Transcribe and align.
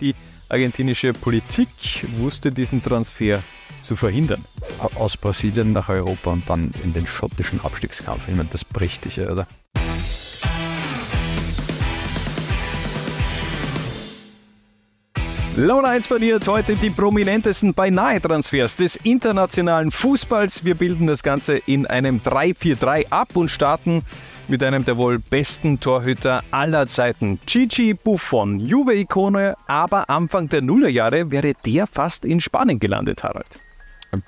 Die 0.00 0.14
argentinische 0.48 1.12
Politik 1.12 1.68
wusste 2.18 2.52
diesen 2.52 2.82
Transfer 2.82 3.42
zu 3.82 3.96
verhindern. 3.96 4.44
Aus 4.94 5.16
Brasilien 5.16 5.72
nach 5.72 5.88
Europa 5.88 6.30
und 6.30 6.48
dann 6.48 6.72
in 6.84 6.92
den 6.92 7.06
schottischen 7.06 7.60
Abstiegskampf. 7.60 8.28
Ich 8.28 8.34
meine, 8.34 8.48
das 8.50 8.64
bricht 8.64 9.04
dich, 9.04 9.18
oder? 9.20 9.46
Launa 15.56 15.88
1 15.88 16.06
paniert 16.06 16.46
heute 16.46 16.76
die 16.76 16.90
prominentesten 16.90 17.74
Beinahe-Transfers 17.74 18.76
des 18.76 18.94
internationalen 18.94 19.90
Fußballs. 19.90 20.64
Wir 20.64 20.76
bilden 20.76 21.08
das 21.08 21.24
Ganze 21.24 21.56
in 21.56 21.84
einem 21.84 22.18
3-4-3 22.18 23.08
ab 23.10 23.34
und 23.34 23.50
starten 23.50 24.04
mit 24.48 24.62
einem 24.62 24.84
der 24.84 24.96
wohl 24.96 25.18
besten 25.18 25.80
Torhüter 25.80 26.42
aller 26.50 26.86
Zeiten. 26.86 27.38
Gigi 27.46 27.94
Buffon, 27.94 28.60
Juve-Ikone, 28.60 29.56
aber 29.66 30.08
Anfang 30.08 30.48
der 30.48 30.62
Nullerjahre 30.62 31.30
wäre 31.30 31.52
der 31.64 31.86
fast 31.86 32.24
in 32.24 32.40
Spanien 32.40 32.78
gelandet, 32.78 33.22
Harald. 33.22 33.58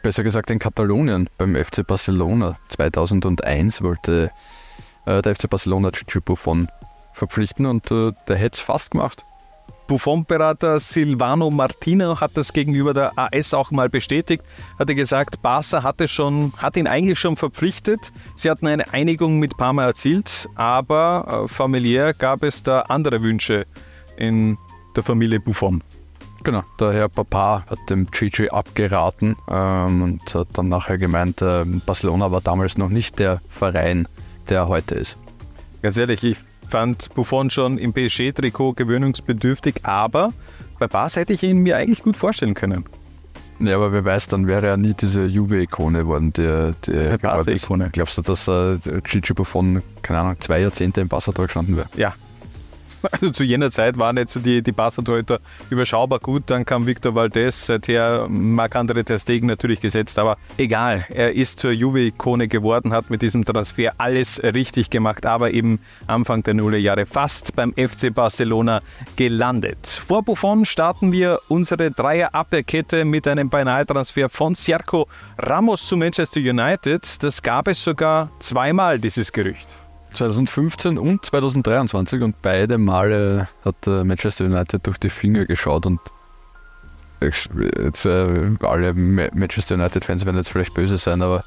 Besser 0.02 0.23
gesagt 0.23 0.51
in 0.51 0.59
Katalonien 0.59 1.28
beim 1.38 1.56
FC 1.56 1.87
Barcelona. 1.87 2.59
2001 2.69 3.83
wollte 3.83 4.30
äh, 5.06 5.23
der 5.23 5.34
FC 5.34 5.48
Barcelona 5.48 5.91
Gigi 5.91 6.20
Buffon 6.20 6.69
verpflichten 7.12 7.66
und 7.66 7.91
äh, 7.91 8.12
der 8.28 8.37
hätte 8.37 8.56
es 8.56 8.61
fast 8.61 8.91
gemacht. 8.91 9.25
Buffon-Berater 9.90 10.78
Silvano 10.78 11.50
Martino 11.50 12.20
hat 12.20 12.36
das 12.36 12.52
gegenüber 12.52 12.94
der 12.94 13.12
AS 13.16 13.52
auch 13.52 13.72
mal 13.72 13.88
bestätigt. 13.88 14.44
Hat 14.78 14.88
er 14.88 14.94
gesagt, 14.94 15.42
Barca 15.42 15.82
hatte 15.82 16.06
schon, 16.06 16.52
hat 16.58 16.76
ihn 16.76 16.86
eigentlich 16.86 17.18
schon 17.18 17.36
verpflichtet. 17.36 18.12
Sie 18.36 18.48
hatten 18.48 18.68
eine 18.68 18.92
Einigung 18.92 19.40
mit 19.40 19.56
Parma 19.56 19.86
erzielt, 19.86 20.48
aber 20.54 21.42
äh, 21.44 21.48
familiär 21.48 22.14
gab 22.14 22.44
es 22.44 22.62
da 22.62 22.82
andere 22.82 23.24
Wünsche 23.24 23.66
in 24.16 24.58
der 24.94 25.02
Familie 25.02 25.40
Buffon. 25.40 25.82
Genau, 26.44 26.62
der 26.78 26.92
Herr 26.92 27.08
Papa 27.08 27.64
hat 27.68 27.91
dem 27.91 28.08
Gigi 28.12 28.48
abgeraten 28.48 29.34
ähm, 29.50 30.02
und 30.02 30.34
hat 30.36 30.50
dann 30.52 30.69
nachher 30.69 30.98
gemeint, 30.98 31.42
äh, 31.42 31.64
Barcelona 31.64 32.30
war 32.30 32.41
damals 32.41 32.78
noch 32.78 32.91
nicht 32.91 33.19
der 33.19 33.41
Verein, 33.48 34.06
der 34.48 34.69
heute 34.69 34.94
ist. 34.94 35.19
Ganz 35.82 35.97
ehrlich, 35.97 36.22
ich 36.22 36.36
fand 36.70 37.12
Buffon 37.14 37.50
schon 37.50 37.78
im 37.78 37.92
PSG-Trikot 37.92 38.74
gewöhnungsbedürftig, 38.74 39.84
aber 39.84 40.32
bei 40.78 40.86
Bas 40.86 41.16
hätte 41.16 41.32
ich 41.32 41.42
ihn 41.42 41.58
mir 41.58 41.76
eigentlich 41.76 42.02
gut 42.02 42.16
vorstellen 42.16 42.54
können. 42.54 42.84
Ja, 43.58 43.76
aber 43.76 43.92
wer 43.92 44.04
weiß, 44.04 44.28
dann 44.28 44.46
wäre 44.46 44.68
er 44.68 44.76
nie 44.78 44.94
diese 44.94 45.26
Juve-Ikone 45.26 46.00
geworden, 46.00 46.32
der, 46.32 46.72
der 46.86 47.18
Barca-Ikone. 47.18 47.91
Glaubst 47.92 48.16
du, 48.16 48.22
dass 48.22 48.48
äh, 48.48 48.78
Gigi 49.04 49.34
Buffon, 49.34 49.82
keine 50.00 50.20
Ahnung, 50.20 50.36
zwei 50.41 50.60
Jahrzehnte 50.60 51.02
im 51.02 51.08
Barca 51.08 51.32
gestanden 51.32 51.76
wäre? 51.76 51.88
Ja, 51.94 52.14
also 53.12 53.31
zu 53.31 53.45
jener 53.45 53.70
Zeit 53.70 53.98
waren 53.98 54.17
jetzt 54.17 54.39
die, 54.45 54.62
die 54.62 54.73
Barca-Torhüter 54.73 55.41
überschaubar 55.70 56.19
gut. 56.19 56.45
Dann 56.47 56.65
kam 56.65 56.87
Victor 56.87 57.15
Valdez, 57.15 57.67
seither 57.67 58.29
Marc 58.29 58.77
Andre 58.77 59.05
Ter 59.05 59.19
Stegen 59.19 59.47
natürlich 59.47 59.81
gesetzt. 59.81 60.19
Aber 60.19 60.37
egal, 60.56 61.05
er 61.09 61.34
ist 61.34 61.59
zur 61.59 61.73
Juve-Ikone 61.73 62.48
geworden, 62.48 62.93
hat 62.93 63.11
mit 63.11 63.23
diesem 63.23 63.45
Transfer 63.45 63.93
alles 63.98 64.43
richtig 64.43 64.91
gemacht. 64.91 65.27
Aber 65.27 65.51
eben 65.51 65.81
Anfang 66.06 66.43
der 66.43 66.55
Nullerjahre 66.55 67.06
fast 67.06 67.55
beim 67.56 67.73
FC 67.73 68.15
Barcelona 68.15 68.81
gelandet. 69.17 69.87
Vor 69.87 70.23
Buffon 70.23 70.65
starten 70.65 71.12
wir 71.12 71.41
unsere 71.48 71.91
Dreier-Abwehrkette 71.91 73.05
mit 73.05 73.27
einem 73.27 73.48
Beinahe-Transfer 73.48 74.28
von 74.28 74.55
Sergio 74.55 75.06
Ramos 75.39 75.87
zu 75.87 75.97
Manchester 75.97 76.41
United. 76.41 77.23
Das 77.23 77.43
gab 77.43 77.69
es 77.69 77.83
sogar 77.83 78.31
zweimal, 78.39 78.98
dieses 78.98 79.33
Gerücht. 79.33 79.69
2015 80.12 80.98
und 80.98 81.25
2023 81.25 82.22
und 82.22 82.42
beide 82.42 82.78
Male 82.78 83.48
hat 83.64 83.86
Manchester 83.86 84.44
United 84.44 84.86
durch 84.86 84.98
die 84.98 85.11
Finger 85.11 85.47
geschaut 85.47 85.86
und 85.86 86.00
jetzt, 87.20 88.06
äh, 88.06 88.50
alle 88.62 88.94
Manchester 88.94 89.75
United-Fans 89.75 90.25
werden 90.25 90.36
jetzt 90.36 90.50
vielleicht 90.50 90.75
böse 90.75 90.97
sein, 90.97 91.22
aber 91.22 91.44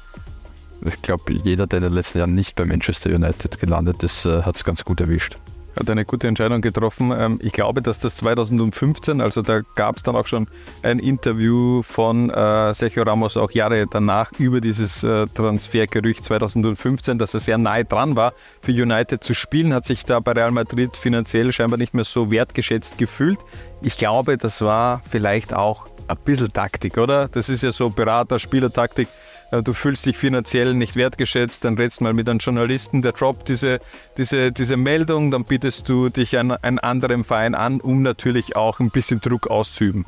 ich 0.84 1.00
glaube, 1.02 1.32
jeder, 1.32 1.66
der 1.66 1.78
in 1.78 1.84
den 1.84 1.92
letzten 1.92 2.18
Jahren 2.18 2.34
nicht 2.34 2.54
bei 2.54 2.64
Manchester 2.64 3.10
United 3.10 3.58
gelandet 3.58 4.02
ist, 4.02 4.24
äh, 4.24 4.42
hat 4.42 4.56
es 4.56 4.64
ganz 4.64 4.84
gut 4.84 5.00
erwischt 5.00 5.38
hat 5.78 5.90
eine 5.90 6.04
gute 6.04 6.28
Entscheidung 6.28 6.60
getroffen. 6.60 7.12
Ähm, 7.16 7.38
ich 7.42 7.52
glaube, 7.52 7.82
dass 7.82 7.98
das 7.98 8.16
2015, 8.16 9.20
also 9.20 9.42
da 9.42 9.60
gab 9.74 9.96
es 9.96 10.02
dann 10.02 10.16
auch 10.16 10.26
schon 10.26 10.48
ein 10.82 10.98
Interview 10.98 11.82
von 11.82 12.30
äh, 12.30 12.74
Sergio 12.74 13.02
Ramos 13.02 13.36
auch 13.36 13.50
Jahre 13.50 13.86
danach 13.86 14.32
über 14.38 14.60
dieses 14.60 15.02
äh, 15.02 15.26
Transfergerücht 15.34 16.24
2015, 16.24 17.18
dass 17.18 17.34
er 17.34 17.40
sehr 17.40 17.58
nahe 17.58 17.84
dran 17.84 18.16
war, 18.16 18.32
für 18.62 18.72
United 18.72 19.22
zu 19.22 19.34
spielen, 19.34 19.74
hat 19.74 19.84
sich 19.84 20.04
da 20.04 20.20
bei 20.20 20.32
Real 20.32 20.50
Madrid 20.50 20.96
finanziell 20.96 21.52
scheinbar 21.52 21.78
nicht 21.78 21.94
mehr 21.94 22.04
so 22.04 22.30
wertgeschätzt 22.30 22.98
gefühlt. 22.98 23.38
Ich 23.82 23.96
glaube, 23.96 24.38
das 24.38 24.60
war 24.62 25.02
vielleicht 25.10 25.54
auch 25.54 25.86
ein 26.06 26.16
bisschen 26.24 26.52
Taktik, 26.52 26.98
oder? 26.98 27.28
Das 27.28 27.48
ist 27.48 27.62
ja 27.62 27.72
so 27.72 27.90
Berater, 27.90 28.38
Spielertaktik. 28.38 29.08
Äh, 29.08 29.23
du 29.62 29.72
fühlst 29.72 30.06
dich 30.06 30.16
finanziell 30.16 30.74
nicht 30.74 30.96
wertgeschätzt, 30.96 31.64
dann 31.64 31.76
redest 31.76 32.00
mal 32.00 32.12
mit 32.12 32.28
einem 32.28 32.38
Journalisten, 32.38 33.02
der 33.02 33.12
droppt 33.12 33.48
diese, 33.48 33.80
diese, 34.16 34.52
diese 34.52 34.76
Meldung, 34.76 35.30
dann 35.30 35.44
bietest 35.44 35.88
du 35.88 36.08
dich 36.08 36.38
an 36.38 36.52
einen 36.52 36.78
anderen 36.78 37.24
Verein 37.24 37.54
an, 37.54 37.80
um 37.80 38.02
natürlich 38.02 38.56
auch 38.56 38.80
ein 38.80 38.90
bisschen 38.90 39.20
Druck 39.20 39.48
auszuüben. 39.48 40.04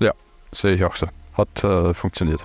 Ja, 0.00 0.12
sehe 0.52 0.74
ich 0.74 0.84
auch 0.84 0.96
so. 0.96 1.08
Hat 1.34 1.64
äh, 1.64 1.94
funktioniert. 1.94 2.40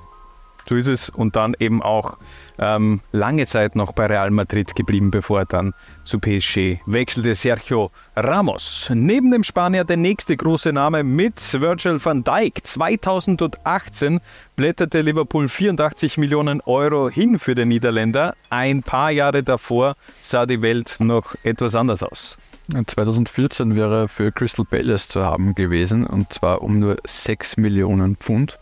So 0.69 0.75
ist 0.75 0.87
es. 0.87 1.09
Und 1.09 1.35
dann 1.35 1.55
eben 1.59 1.81
auch 1.81 2.17
ähm, 2.59 3.01
lange 3.11 3.45
Zeit 3.45 3.75
noch 3.75 3.91
bei 3.91 4.07
Real 4.07 4.31
Madrid 4.31 4.75
geblieben, 4.75 5.11
bevor 5.11 5.39
er 5.39 5.45
dann 5.45 5.73
zu 6.03 6.19
PSG 6.19 6.79
wechselte. 6.85 7.35
Sergio 7.35 7.91
Ramos. 8.15 8.91
Neben 8.93 9.31
dem 9.31 9.43
Spanier 9.43 9.83
der 9.83 9.97
nächste 9.97 10.35
große 10.35 10.73
Name 10.73 11.03
mit 11.03 11.39
Virgil 11.59 12.03
van 12.03 12.23
Dijk. 12.23 12.65
2018 12.65 14.19
blätterte 14.55 15.01
Liverpool 15.01 15.47
84 15.47 16.17
Millionen 16.17 16.61
Euro 16.61 17.09
hin 17.09 17.39
für 17.39 17.55
den 17.55 17.69
Niederländer. 17.69 18.35
Ein 18.49 18.83
paar 18.83 19.11
Jahre 19.11 19.43
davor 19.43 19.95
sah 20.21 20.45
die 20.45 20.61
Welt 20.61 20.97
noch 20.99 21.35
etwas 21.43 21.75
anders 21.75 22.03
aus. 22.03 22.37
2014 22.85 23.75
wäre 23.75 24.01
er 24.01 24.07
für 24.09 24.31
Crystal 24.31 24.65
Palace 24.65 25.07
zu 25.07 25.23
haben 25.23 25.55
gewesen 25.55 26.05
und 26.05 26.33
zwar 26.33 26.61
um 26.61 26.79
nur 26.79 26.97
6 27.05 27.57
Millionen 27.57 28.17
Pfund. 28.17 28.59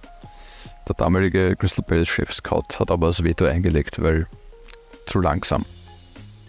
Der 0.87 0.95
damalige 0.95 1.55
Crystal 1.55 1.83
Palace-Chef 1.85 2.31
Scott 2.31 2.79
hat 2.79 2.91
aber 2.91 3.07
das 3.07 3.23
Veto 3.23 3.45
eingelegt, 3.45 4.01
weil 4.01 4.27
zu 5.07 5.19
langsam. 5.19 5.65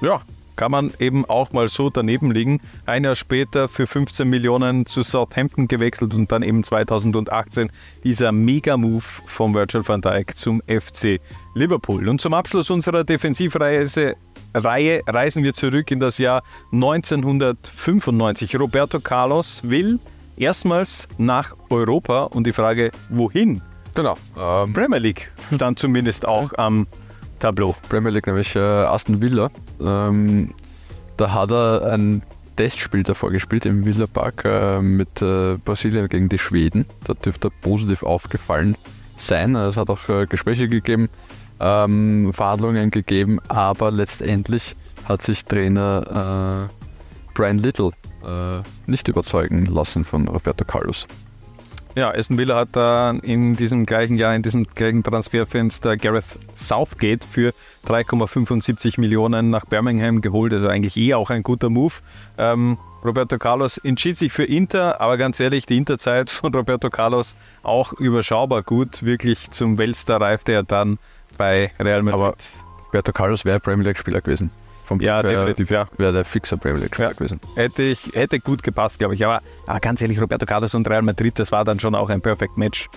Ja, 0.00 0.20
kann 0.56 0.70
man 0.70 0.92
eben 0.98 1.24
auch 1.26 1.52
mal 1.52 1.68
so 1.68 1.90
daneben 1.90 2.30
liegen. 2.32 2.60
Ein 2.86 3.04
Jahr 3.04 3.14
später 3.14 3.68
für 3.68 3.86
15 3.86 4.28
Millionen 4.28 4.86
zu 4.86 5.02
Southampton 5.02 5.68
gewechselt 5.68 6.14
und 6.14 6.32
dann 6.32 6.42
eben 6.42 6.64
2018 6.64 7.70
dieser 8.04 8.32
Mega-Move 8.32 9.04
von 9.26 9.54
Virgil 9.54 9.86
van 9.86 10.00
Dijk 10.00 10.36
zum 10.36 10.62
FC 10.66 11.20
Liverpool. 11.54 12.08
Und 12.08 12.20
zum 12.20 12.34
Abschluss 12.34 12.70
unserer 12.70 13.04
Defensivreise 13.04 14.16
Reihe 14.54 15.02
reisen 15.06 15.44
wir 15.44 15.52
zurück 15.52 15.90
in 15.90 16.00
das 16.00 16.16
Jahr 16.16 16.42
1995. 16.72 18.58
Roberto 18.58 19.00
Carlos 19.00 19.60
will 19.62 20.00
erstmals 20.38 21.08
nach 21.18 21.54
Europa 21.68 22.24
und 22.24 22.46
die 22.46 22.52
Frage, 22.52 22.90
wohin? 23.10 23.60
Genau. 23.96 24.18
Ähm, 24.38 24.74
Premier 24.74 24.98
League 24.98 25.32
stand 25.54 25.78
zumindest 25.78 26.28
auch 26.28 26.52
am 26.58 26.86
Tableau. 27.38 27.74
Premier 27.88 28.10
League, 28.10 28.26
nämlich 28.26 28.54
äh, 28.54 28.58
Aston 28.58 29.22
Villa. 29.22 29.50
Ähm, 29.80 30.52
da 31.16 31.32
hat 31.32 31.50
er 31.50 31.92
ein 31.92 32.22
Testspiel 32.56 33.02
davor 33.02 33.30
gespielt 33.30 33.64
im 33.64 33.86
Villa 33.86 34.06
Park 34.06 34.44
äh, 34.44 34.80
mit 34.82 35.22
äh, 35.22 35.56
Brasilien 35.64 36.08
gegen 36.08 36.28
die 36.28 36.38
Schweden. 36.38 36.84
Da 37.04 37.14
dürfte 37.14 37.48
er 37.48 37.52
positiv 37.62 38.02
aufgefallen 38.02 38.76
sein. 39.16 39.54
Es 39.54 39.78
hat 39.78 39.88
auch 39.88 40.08
äh, 40.10 40.26
Gespräche 40.26 40.68
gegeben, 40.68 41.08
ähm, 41.58 42.32
Verhandlungen 42.34 42.90
gegeben, 42.90 43.40
aber 43.48 43.90
letztendlich 43.90 44.76
hat 45.06 45.22
sich 45.22 45.42
Trainer 45.44 46.68
äh, 46.68 47.32
Brian 47.32 47.58
Little 47.58 47.92
äh, 48.26 48.62
nicht 48.86 49.08
überzeugen 49.08 49.64
lassen 49.66 50.04
von 50.04 50.28
Roberto 50.28 50.66
Carlos. 50.66 51.06
Ja, 51.96 52.10
Aston 52.10 52.36
Villa 52.36 52.56
hat 52.56 52.68
da 52.72 53.12
in 53.22 53.56
diesem 53.56 53.86
gleichen 53.86 54.18
Jahr, 54.18 54.34
in 54.34 54.42
diesem 54.42 54.64
gleichen 54.64 55.02
Transferfenster 55.02 55.96
Gareth 55.96 56.38
Southgate 56.54 57.24
für 57.24 57.54
3,75 57.86 59.00
Millionen 59.00 59.48
nach 59.48 59.64
Birmingham 59.64 60.20
geholt. 60.20 60.52
Also 60.52 60.68
eigentlich 60.68 60.98
eh 60.98 61.14
auch 61.14 61.30
ein 61.30 61.42
guter 61.42 61.70
Move. 61.70 61.94
Ähm, 62.36 62.76
Roberto 63.02 63.38
Carlos 63.38 63.78
entschied 63.78 64.18
sich 64.18 64.30
für 64.30 64.44
Inter, 64.44 65.00
aber 65.00 65.16
ganz 65.16 65.40
ehrlich, 65.40 65.64
die 65.64 65.78
Interzeit 65.78 66.28
von 66.28 66.54
Roberto 66.54 66.90
Carlos 66.90 67.34
auch 67.62 67.94
überschaubar 67.94 68.62
gut. 68.62 69.02
Wirklich 69.02 69.50
zum 69.50 69.78
Weltstar 69.78 70.20
reifte 70.20 70.52
er 70.52 70.64
dann 70.64 70.98
bei 71.38 71.70
Real 71.80 72.02
Madrid. 72.02 72.20
Aber 72.20 72.36
Roberto 72.88 73.12
Carlos 73.12 73.46
wäre 73.46 73.58
Premier 73.58 73.86
League-Spieler 73.86 74.20
gewesen. 74.20 74.50
Vom 74.86 75.00
ja, 75.00 75.20
wär, 75.24 75.32
definitiv, 75.32 75.70
ja. 75.70 75.88
Wäre 75.96 76.12
der 76.12 76.24
fixer 76.24 76.56
Premier 76.56 76.82
League 76.82 76.96
ja. 76.96 77.12
gewesen. 77.12 77.40
Hätte, 77.56 77.82
ich, 77.82 78.12
hätte 78.14 78.38
gut 78.38 78.62
gepasst, 78.62 79.00
glaube 79.00 79.14
ich. 79.14 79.26
Aber, 79.26 79.42
aber 79.66 79.80
ganz 79.80 80.00
ehrlich, 80.00 80.20
Roberto 80.20 80.46
Carlos 80.46 80.74
und 80.74 80.88
Real 80.88 81.02
Madrid, 81.02 81.36
das 81.40 81.50
war 81.50 81.64
dann 81.64 81.80
schon 81.80 81.96
auch 81.96 82.08
ein 82.08 82.20
Perfect 82.20 82.56
Match. 82.56 82.88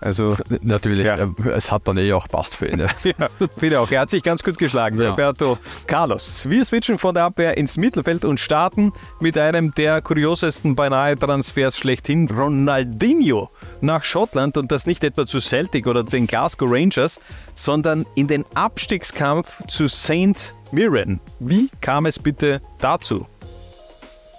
Also 0.00 0.36
Natürlich, 0.62 1.06
ja. 1.06 1.16
es 1.54 1.70
hat 1.70 1.88
dann 1.88 1.96
eh 1.96 2.12
auch 2.12 2.28
passt 2.28 2.54
für 2.56 2.66
ihn. 2.66 2.80
Ja, 3.04 3.28
finde 3.56 3.80
auch. 3.80 3.90
Er 3.90 4.00
hat 4.00 4.10
sich 4.10 4.22
ganz 4.22 4.42
gut 4.42 4.58
geschlagen, 4.58 5.00
ja. 5.00 5.10
Roberto 5.10 5.58
Carlos. 5.86 6.46
Wir 6.48 6.64
switchen 6.64 6.98
von 6.98 7.14
der 7.14 7.24
Abwehr 7.24 7.56
ins 7.56 7.76
Mittelfeld 7.76 8.24
und 8.24 8.40
starten 8.40 8.92
mit 9.20 9.38
einem 9.38 9.72
der 9.74 10.02
kuriosesten 10.02 10.74
beinahe 10.74 11.16
Transfers 11.16 11.78
schlechthin, 11.78 12.28
Ronaldinho 12.28 13.50
nach 13.80 14.02
Schottland 14.02 14.56
und 14.56 14.72
das 14.72 14.86
nicht 14.86 15.04
etwa 15.04 15.26
zu 15.26 15.38
Celtic 15.38 15.86
oder 15.86 16.02
den 16.02 16.26
Glasgow 16.26 16.68
Rangers, 16.70 17.20
sondern 17.54 18.04
in 18.16 18.26
den 18.26 18.44
Abstiegskampf 18.54 19.64
zu 19.68 19.86
St. 19.86 20.52
Mirren. 20.72 21.20
Wie 21.38 21.68
kam 21.80 22.06
es 22.06 22.18
bitte 22.18 22.60
dazu? 22.78 23.26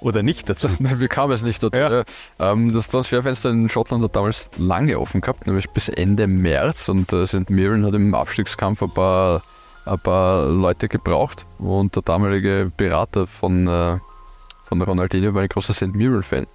Oder 0.01 0.23
nicht 0.23 0.47
dazu? 0.47 0.69
Wie 0.79 1.07
kam 1.07 1.31
es 1.31 1.43
nicht 1.43 1.61
dazu? 1.63 1.79
Ja. 1.79 2.03
Ähm, 2.39 2.73
das 2.73 2.87
Transferfenster 2.87 3.49
in 3.49 3.69
Schottland 3.69 4.03
hat 4.03 4.15
damals 4.15 4.51
lange 4.57 4.99
offen 4.99 5.21
gehabt, 5.21 5.47
nämlich 5.47 5.69
bis 5.69 5.89
Ende 5.89 6.27
März 6.27 6.89
und 6.89 7.11
äh, 7.13 7.25
St. 7.25 7.49
Mirren 7.49 7.85
hat 7.85 7.93
im 7.93 8.13
Abstiegskampf 8.13 8.83
ein 8.83 8.91
paar, 8.91 9.41
ein 9.85 9.99
paar 9.99 10.45
Leute 10.47 10.87
gebraucht 10.87 11.45
und 11.57 11.95
der 11.95 12.03
damalige 12.03 12.71
Berater 12.77 13.25
von, 13.25 13.67
äh, 13.67 13.97
von 14.65 14.81
Ronaldinho 14.81 15.33
war 15.33 15.41
ein 15.41 15.49
großer 15.49 15.73
St. 15.73 15.95
Mirren-Fan. 15.95 16.45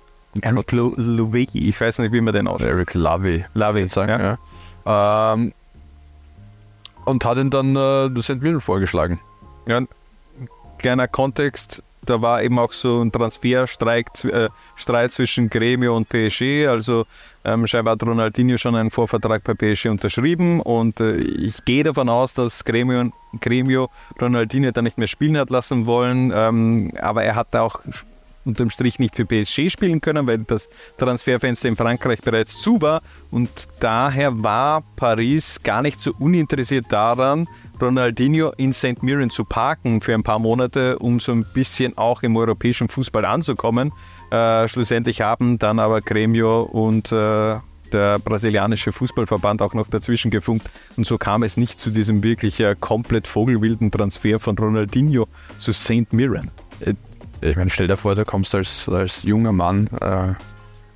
Eric 0.40 0.72
Lovey, 0.72 1.48
ich 1.52 1.78
weiß 1.78 1.98
nicht, 1.98 2.12
wie 2.12 2.20
man 2.20 2.32
den 2.32 2.46
ausspricht. 2.46 2.72
Eric 2.72 2.94
Lovey. 2.94 3.44
Lovey, 3.54 3.88
sagen, 3.88 4.20
ja. 4.20 4.38
ja. 4.86 5.32
Ähm, 5.34 5.52
und 7.04 7.24
hat 7.24 7.36
ihn 7.36 7.50
dann 7.50 7.76
äh, 7.76 8.22
St. 8.22 8.40
Mirren 8.40 8.60
vorgeschlagen. 8.60 9.18
Ja, 9.66 9.80
kleiner 10.78 11.08
Kontext, 11.08 11.82
da 12.04 12.20
war 12.20 12.42
eben 12.42 12.58
auch 12.58 12.72
so 12.72 13.00
ein 13.00 13.12
Transferstreit 13.12 14.24
äh, 14.24 14.48
Streit 14.74 15.12
zwischen 15.12 15.48
Gremio 15.48 15.96
und 15.96 16.08
PSG. 16.08 16.66
Also 16.66 17.06
ähm, 17.44 17.66
scheinbar 17.66 17.92
hat 17.92 18.02
Ronaldinho 18.02 18.58
schon 18.58 18.74
einen 18.74 18.90
Vorvertrag 18.90 19.44
bei 19.44 19.54
PSG 19.54 19.86
unterschrieben 19.86 20.60
und 20.60 20.98
äh, 20.98 21.16
ich 21.16 21.64
gehe 21.64 21.84
davon 21.84 22.08
aus, 22.08 22.34
dass 22.34 22.64
Gremio, 22.64 23.12
Gremio 23.40 23.88
Ronaldinho 24.20 24.72
da 24.72 24.82
nicht 24.82 24.98
mehr 24.98 25.06
spielen 25.06 25.36
hat 25.36 25.50
lassen 25.50 25.86
wollen. 25.86 26.32
Ähm, 26.34 26.92
aber 27.00 27.22
er 27.22 27.36
hat 27.36 27.54
auch 27.54 27.80
unterm 28.44 28.70
Strich 28.70 28.98
nicht 28.98 29.16
für 29.16 29.24
PSG 29.24 29.70
spielen 29.70 30.00
können, 30.00 30.26
weil 30.26 30.38
das 30.38 30.68
Transferfenster 30.96 31.68
in 31.68 31.76
Frankreich 31.76 32.20
bereits 32.22 32.58
zu 32.58 32.80
war. 32.80 33.02
Und 33.30 33.68
daher 33.80 34.42
war 34.42 34.82
Paris 34.96 35.60
gar 35.62 35.82
nicht 35.82 36.00
so 36.00 36.12
uninteressiert 36.18 36.86
daran, 36.90 37.46
Ronaldinho 37.80 38.52
in 38.56 38.72
St. 38.72 39.02
Mirren 39.02 39.30
zu 39.30 39.44
parken 39.44 40.00
für 40.00 40.14
ein 40.14 40.22
paar 40.22 40.38
Monate, 40.38 40.98
um 40.98 41.18
so 41.18 41.32
ein 41.32 41.44
bisschen 41.52 41.98
auch 41.98 42.22
im 42.22 42.36
europäischen 42.36 42.88
Fußball 42.88 43.24
anzukommen. 43.24 43.92
Äh, 44.30 44.68
schlussendlich 44.68 45.20
haben 45.20 45.58
dann 45.58 45.78
aber 45.78 46.00
Gremio 46.00 46.62
und 46.62 47.10
äh, 47.10 47.56
der 47.92 48.18
brasilianische 48.18 48.92
Fußballverband 48.92 49.62
auch 49.62 49.74
noch 49.74 49.88
dazwischen 49.88 50.30
gefunkt. 50.30 50.70
Und 50.96 51.06
so 51.06 51.18
kam 51.18 51.42
es 51.42 51.56
nicht 51.56 51.78
zu 51.78 51.90
diesem 51.90 52.22
wirklich 52.22 52.60
äh, 52.60 52.74
komplett 52.78 53.28
vogelwilden 53.28 53.90
Transfer 53.90 54.40
von 54.40 54.56
Ronaldinho 54.56 55.28
zu 55.58 55.72
St. 55.72 56.12
Mirren. 56.12 56.50
Ich 57.42 57.56
meine, 57.56 57.70
stell 57.70 57.88
dir 57.88 57.96
vor, 57.96 58.14
du 58.14 58.24
kommst 58.24 58.54
als, 58.54 58.88
als 58.88 59.24
junger 59.24 59.52
Mann 59.52 59.88
äh, 60.00 60.34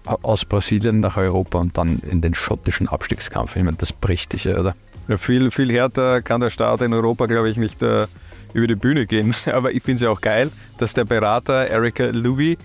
aus 0.05 0.45
Brasilien 0.45 1.01
nach 1.01 1.17
Europa 1.17 1.59
und 1.59 1.77
dann 1.77 1.99
in 1.99 2.21
den 2.21 2.35
schottischen 2.35 2.89
Abstiegskampf. 2.89 3.57
Ich 3.57 3.65
meine, 3.65 3.77
das 3.77 3.93
bricht 3.93 4.33
dich 4.33 4.47
oder? 4.47 4.77
Ja, 5.09 5.19
viel, 5.19 5.51
viel 5.51 5.73
härter 5.73 6.23
kann 6.23 6.41
der 6.41 6.51
Start 6.51 6.83
in 6.83 6.93
Europa, 6.93 7.27
glaube 7.27 7.49
ich, 7.49 7.57
nicht 7.57 7.83
äh, 7.83 8.07
über 8.55 8.69
die 8.69 8.77
Bühne 8.77 9.07
gehen. 9.07 9.35
Aber 9.53 9.73
ich 9.73 9.83
finde 9.83 9.97
es 9.97 10.03
ja 10.03 10.11
auch 10.11 10.21
geil, 10.21 10.51
dass 10.79 10.95
der 10.95 11.05
Berater 11.05 11.67
Erika 11.67 12.07
Louis 12.07 12.57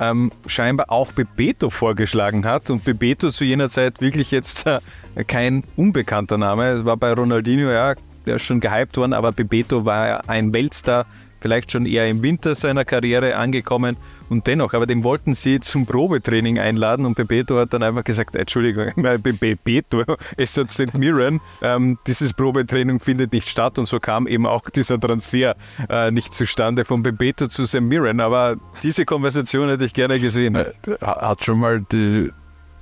ähm, 0.00 0.32
scheinbar 0.46 0.90
auch 0.90 1.12
Bebeto 1.12 1.70
vorgeschlagen 1.70 2.44
hat. 2.44 2.70
Und 2.70 2.84
Bebeto 2.84 3.30
zu 3.30 3.44
jener 3.44 3.70
Zeit 3.70 4.00
wirklich 4.00 4.32
jetzt 4.32 4.66
äh, 4.66 4.80
kein 5.26 5.62
unbekannter 5.76 6.38
Name. 6.38 6.70
Es 6.70 6.84
war 6.84 6.96
bei 6.96 7.12
Ronaldinho, 7.12 7.70
ja, 7.70 7.94
der 8.26 8.36
ist 8.36 8.42
schon 8.42 8.60
gehypt 8.60 8.96
worden, 8.96 9.12
aber 9.12 9.32
Bebeto 9.32 9.84
war 9.84 10.28
ein 10.28 10.52
Weltstar 10.52 11.06
vielleicht 11.40 11.72
schon 11.72 11.86
eher 11.86 12.08
im 12.08 12.22
Winter 12.22 12.54
seiner 12.54 12.84
Karriere 12.84 13.36
angekommen 13.36 13.96
und 14.28 14.46
dennoch, 14.46 14.74
aber 14.74 14.86
den 14.86 15.04
wollten 15.04 15.34
sie 15.34 15.60
zum 15.60 15.86
Probetraining 15.86 16.58
einladen 16.58 17.06
und 17.06 17.14
Bebeto 17.14 17.58
hat 17.58 17.72
dann 17.72 17.82
einfach 17.82 18.04
gesagt, 18.04 18.36
Entschuldigung, 18.36 18.92
Bebeto, 19.22 20.04
es 20.36 20.56
hat 20.56 20.70
St. 20.70 20.94
Mirren, 20.94 21.40
ähm, 21.62 21.98
dieses 22.06 22.32
Probetraining 22.32 23.00
findet 23.00 23.32
nicht 23.32 23.48
statt 23.48 23.78
und 23.78 23.86
so 23.86 24.00
kam 24.00 24.26
eben 24.26 24.46
auch 24.46 24.68
dieser 24.74 25.00
Transfer 25.00 25.56
äh, 25.88 26.10
nicht 26.10 26.34
zustande 26.34 26.84
von 26.84 27.02
Bebeto 27.02 27.46
zu 27.48 27.66
St. 27.66 27.80
Mirren, 27.80 28.20
aber 28.20 28.56
diese 28.82 29.04
Konversation 29.04 29.68
hätte 29.68 29.84
ich 29.84 29.94
gerne 29.94 30.20
gesehen. 30.20 30.54
Äh, 30.54 30.72
hat 31.00 31.44
schon 31.44 31.60
mal 31.60 31.80
die, 31.92 32.30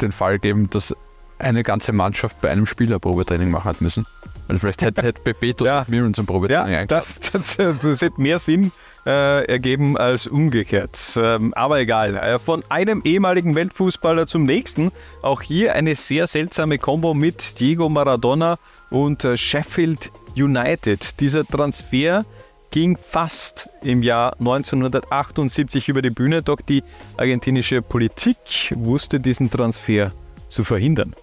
den 0.00 0.12
Fall 0.12 0.35
gegeben, 0.35 0.69
dass 0.70 0.94
eine 1.38 1.62
ganze 1.62 1.93
Mannschaft 1.93 2.41
bei 2.41 2.50
einem 2.50 2.67
Spieler 2.67 2.99
Probetraining 2.99 3.50
machen 3.50 3.64
hat 3.64 3.81
müssen? 3.81 4.06
Also 4.48 4.60
vielleicht 4.60 4.82
hätte, 4.82 5.02
hätte 5.02 5.22
Bebeto 5.22 5.64
ja. 5.64 5.84
Miron 5.88 6.14
zum 6.14 6.26
Probetraining 6.26 6.72
ja, 6.72 6.87
das, 6.87 7.20
das, 7.20 7.56
das, 7.56 8.00
hätte 8.00 8.20
mehr 8.20 8.38
Sinn 8.38 8.72
äh, 9.04 9.44
ergeben 9.46 9.96
als 9.96 10.26
umgekehrt. 10.26 10.98
Ähm, 11.16 11.54
aber 11.54 11.81
egal. 11.81 12.16
Äh, 12.16 12.38
von 12.38 12.64
einem 12.69 13.02
ehemaligen 13.04 13.54
Weltfußballer 13.54 14.26
zum 14.26 14.44
nächsten. 14.44 14.93
Auch 15.22 15.43
hier 15.43 15.75
eine 15.75 15.94
sehr 15.94 16.26
seltsame 16.26 16.78
Kombo 16.78 17.14
mit 17.14 17.60
Diego 17.60 17.88
Maradona 17.88 18.58
und 18.90 19.25
äh, 19.25 19.37
Sheffield 19.37 20.10
United. 20.37 21.20
Dieser 21.20 21.44
Transfer 21.44 22.25
ging 22.70 22.96
fast 22.96 23.69
im 23.82 24.02
Jahr 24.02 24.34
1978 24.38 25.88
über 25.88 26.02
die 26.02 26.10
Bühne, 26.10 26.43
doch 26.43 26.60
die 26.60 26.82
argentinische 27.16 27.81
Politik 27.81 28.75
wusste 28.75 29.20
diesen 29.20 29.50
Transfer 29.50 30.12
zu 30.48 30.64
verhindern. 30.64 31.14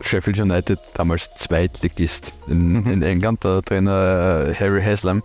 Sheffield 0.00 0.38
United 0.38 0.78
damals 0.94 1.34
Zweitligist 1.34 2.34
in, 2.46 2.72
mhm. 2.72 2.90
in 2.90 3.02
England. 3.02 3.44
Der 3.44 3.62
Trainer 3.62 4.48
äh, 4.48 4.54
Harry 4.54 4.82
Haslam 4.82 5.22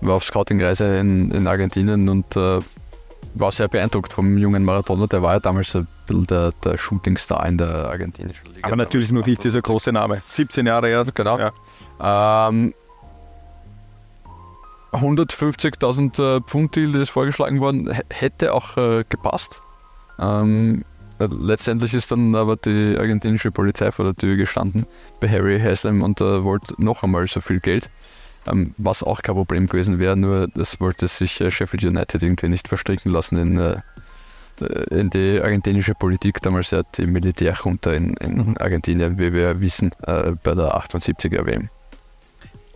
war 0.00 0.14
auf 0.14 0.24
Scouting-Reise 0.24 0.98
in, 0.98 1.30
in, 1.30 1.46
Argentinien 1.46 2.08
und 2.08 2.36
äh, 2.36 2.60
war 3.34 3.52
sehr 3.52 3.68
beeindruckt 3.68 4.12
vom 4.12 4.38
jungen 4.38 4.64
Maradona. 4.64 5.06
Der 5.06 5.22
war 5.22 5.34
ja 5.34 5.40
damals 5.40 5.74
ein 5.76 5.86
bisschen 6.06 6.26
der, 6.26 6.52
der 6.64 6.78
Shootingstar 6.78 7.46
in 7.46 7.58
der 7.58 7.88
argentinischen 7.88 8.46
Liga. 8.46 8.66
Aber 8.66 8.76
natürlich 8.76 9.12
noch 9.12 9.26
nicht 9.26 9.44
dieser 9.44 9.62
große 9.62 9.92
Name. 9.92 10.22
17 10.26 10.66
Jahre 10.66 10.88
erst. 10.88 11.14
Genau. 11.14 11.38
Ja. 11.38 12.48
Ähm, 12.48 12.74
150.000 14.92 16.38
äh, 16.38 16.40
Pfund 16.40 16.74
Deal 16.74 16.94
ist 16.96 17.10
vorgeschlagen 17.10 17.60
worden, 17.60 17.96
hätte 18.10 18.52
auch 18.52 18.76
äh, 18.76 19.04
gepasst. 19.08 19.62
Ähm, 20.18 20.84
Letztendlich 21.28 21.92
ist 21.92 22.10
dann 22.10 22.34
aber 22.34 22.56
die 22.56 22.96
argentinische 22.98 23.50
Polizei 23.50 23.92
vor 23.92 24.06
der 24.06 24.16
Tür 24.16 24.36
gestanden 24.36 24.86
bei 25.20 25.28
Harry 25.28 25.60
Haslam 25.60 26.02
und 26.02 26.20
äh, 26.20 26.44
wollte 26.44 26.74
noch 26.78 27.02
einmal 27.02 27.26
so 27.26 27.40
viel 27.40 27.60
Geld. 27.60 27.90
Ähm, 28.46 28.74
was 28.78 29.02
auch 29.02 29.20
kein 29.20 29.34
Problem 29.34 29.66
gewesen 29.66 29.98
wäre, 29.98 30.16
nur 30.16 30.48
das 30.48 30.80
wollte 30.80 31.08
sich 31.08 31.40
äh, 31.42 31.50
Sheffield 31.50 31.84
United 31.84 32.22
irgendwie 32.22 32.48
nicht 32.48 32.68
verstricken 32.68 33.12
lassen 33.12 33.36
in, 33.36 33.58
äh, 33.58 33.82
in 34.90 35.10
die 35.10 35.40
argentinische 35.42 35.94
Politik. 35.94 36.40
Damals 36.40 36.70
ja 36.70 36.82
die 36.96 37.06
Militärjunta 37.06 37.92
in, 37.92 38.14
in. 38.14 38.56
Argentinien, 38.56 39.18
wie 39.18 39.34
wir 39.34 39.60
wissen, 39.60 39.90
äh, 40.06 40.32
bei 40.42 40.54
der 40.54 40.74
78er 40.74 41.44
WM 41.44 41.68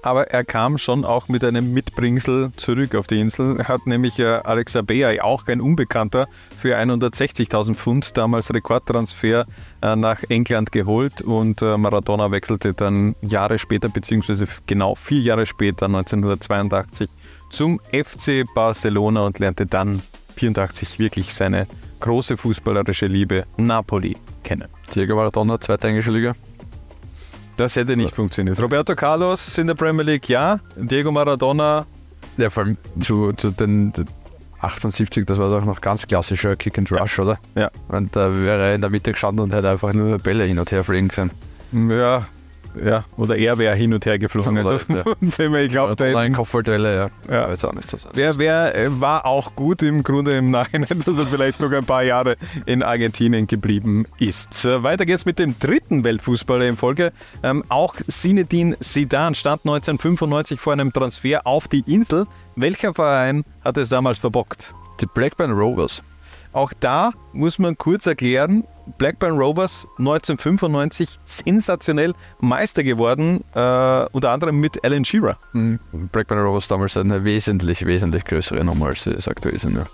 aber 0.04 0.30
er 0.30 0.44
kam 0.44 0.76
schon 0.76 1.04
auch 1.04 1.28
mit 1.28 1.42
einem 1.42 1.72
Mitbringsel 1.72 2.52
zurück 2.56 2.94
auf 2.94 3.06
die 3.06 3.20
Insel. 3.20 3.58
Er 3.58 3.68
hat 3.68 3.86
nämlich 3.86 4.18
äh, 4.18 4.40
Alex 4.44 4.76
Abea, 4.76 5.22
auch 5.24 5.46
kein 5.46 5.62
Unbekannter, 5.62 6.28
für 6.56 6.76
160.000 6.76 7.74
Pfund 7.74 8.16
damals 8.16 8.52
Rekordtransfer 8.52 9.46
äh, 9.80 9.96
nach 9.96 10.22
England 10.28 10.72
geholt 10.72 11.22
und 11.22 11.62
äh, 11.62 11.78
Maradona 11.78 12.30
wechselte 12.30 12.74
dann 12.74 13.16
Jahre 13.22 13.58
später, 13.58 13.88
beziehungsweise 13.88 14.46
genau 14.66 14.94
vier 14.94 15.20
Jahre 15.20 15.46
später, 15.46 15.86
1982, 15.86 17.08
zum 17.50 17.80
FC 17.90 18.44
Barcelona 18.54 19.22
und 19.24 19.38
lernte 19.38 19.64
dann 19.64 20.02
84 20.36 20.98
wirklich 20.98 21.32
seine 21.32 21.66
große 22.00 22.36
fußballerische 22.36 23.06
Liebe 23.06 23.46
Napoli 23.56 24.18
kennen. 24.42 24.68
Diego 24.94 25.16
Maradona, 25.16 25.58
zweite 25.58 25.88
englische 25.88 26.10
Liga. 26.10 26.34
Das 27.56 27.76
hätte 27.76 27.96
nicht 27.96 28.14
funktioniert. 28.14 28.60
Roberto 28.60 28.94
Carlos 28.94 29.56
in 29.58 29.66
der 29.66 29.74
Premier 29.74 30.02
League, 30.02 30.28
ja. 30.28 30.58
Diego 30.76 31.12
Maradona. 31.12 31.86
Ja, 32.36 32.50
vor 32.50 32.64
allem 32.64 32.76
zu, 33.00 33.32
zu 33.32 33.50
den 33.50 33.92
78, 34.60 35.26
das 35.26 35.38
war 35.38 35.50
doch 35.50 35.64
noch 35.64 35.80
ganz 35.80 36.06
klassischer 36.06 36.56
Kick 36.56 36.78
and 36.78 36.90
Rush, 36.90 37.18
oder? 37.18 37.38
Ja. 37.54 37.70
Und 37.88 38.16
da 38.16 38.34
wäre 38.34 38.68
er 38.68 38.74
in 38.74 38.80
der 38.80 38.90
Mitte 38.90 39.12
gestanden 39.12 39.44
und 39.44 39.54
hätte 39.54 39.70
einfach 39.70 39.92
nur 39.92 40.18
Bälle 40.18 40.44
hin 40.44 40.58
und 40.58 40.72
her 40.72 40.82
fliegen 40.82 41.08
können. 41.08 41.30
Ja, 41.72 42.26
ja, 42.82 43.04
oder 43.16 43.36
er 43.36 43.58
wäre 43.58 43.74
hin 43.74 43.92
und 43.94 44.04
her 44.06 44.18
geflogen. 44.18 44.58
Oder, 44.58 44.70
also, 44.70 44.92
ja. 44.92 45.04
ich 45.60 45.72
glaube, 45.72 45.96
der 45.96 46.16
ein 46.16 46.32
Kopfballduelle, 46.32 46.96
ja. 46.96 47.10
ja. 47.32 47.50
Jetzt 47.50 47.64
auch 47.64 47.72
nicht 47.72 47.88
so 47.88 47.96
wer, 48.14 48.38
wer 48.38 48.74
äh, 48.74 49.00
war 49.00 49.26
auch 49.26 49.54
gut 49.54 49.82
im 49.82 50.02
Grunde 50.02 50.36
im 50.36 50.50
Nachhinein, 50.50 51.02
dass 51.06 51.18
er 51.18 51.26
vielleicht 51.26 51.60
noch 51.60 51.72
ein 51.72 51.84
paar 51.84 52.02
Jahre 52.02 52.36
in 52.66 52.82
Argentinien 52.82 53.46
geblieben 53.46 54.06
ist. 54.18 54.64
Weiter 54.64 55.06
geht's 55.06 55.24
mit 55.24 55.38
dem 55.38 55.58
dritten 55.58 56.04
Weltfußballer 56.04 56.66
in 56.68 56.76
Folge. 56.76 57.12
Ähm, 57.42 57.64
auch 57.68 57.94
Sinedin 58.06 58.76
Sidan 58.80 59.34
stand 59.34 59.62
1995 59.62 60.60
vor 60.60 60.72
einem 60.72 60.92
Transfer 60.92 61.46
auf 61.46 61.68
die 61.68 61.84
Insel. 61.86 62.26
Welcher 62.56 62.94
Verein 62.94 63.44
hat 63.64 63.76
es 63.76 63.88
damals 63.88 64.18
verbockt? 64.18 64.74
Die 65.00 65.06
Blackburn 65.06 65.50
Rovers. 65.50 66.02
Auch 66.52 66.72
da 66.78 67.12
muss 67.32 67.58
man 67.58 67.76
kurz 67.76 68.06
erklären, 68.06 68.64
Blackburn 68.98 69.38
Rovers 69.38 69.86
1995 69.98 71.18
sensationell 71.24 72.12
Meister 72.40 72.82
geworden, 72.82 73.44
äh, 73.54 74.06
unter 74.12 74.30
anderem 74.30 74.60
mit 74.60 74.84
Alan 74.84 75.04
Shearer. 75.04 75.38
Mhm. 75.52 75.78
Blackburn 76.12 76.40
Rovers 76.40 76.68
damals 76.68 76.96
eine 76.96 77.24
wesentlich, 77.24 77.84
wesentlich 77.86 78.24
größere 78.24 78.64
Nummer, 78.64 78.86
als 78.86 79.04
sie 79.04 79.10
es 79.10 79.28
aktuell 79.28 79.58
sind. 79.58 79.76
Ja. 79.76 79.86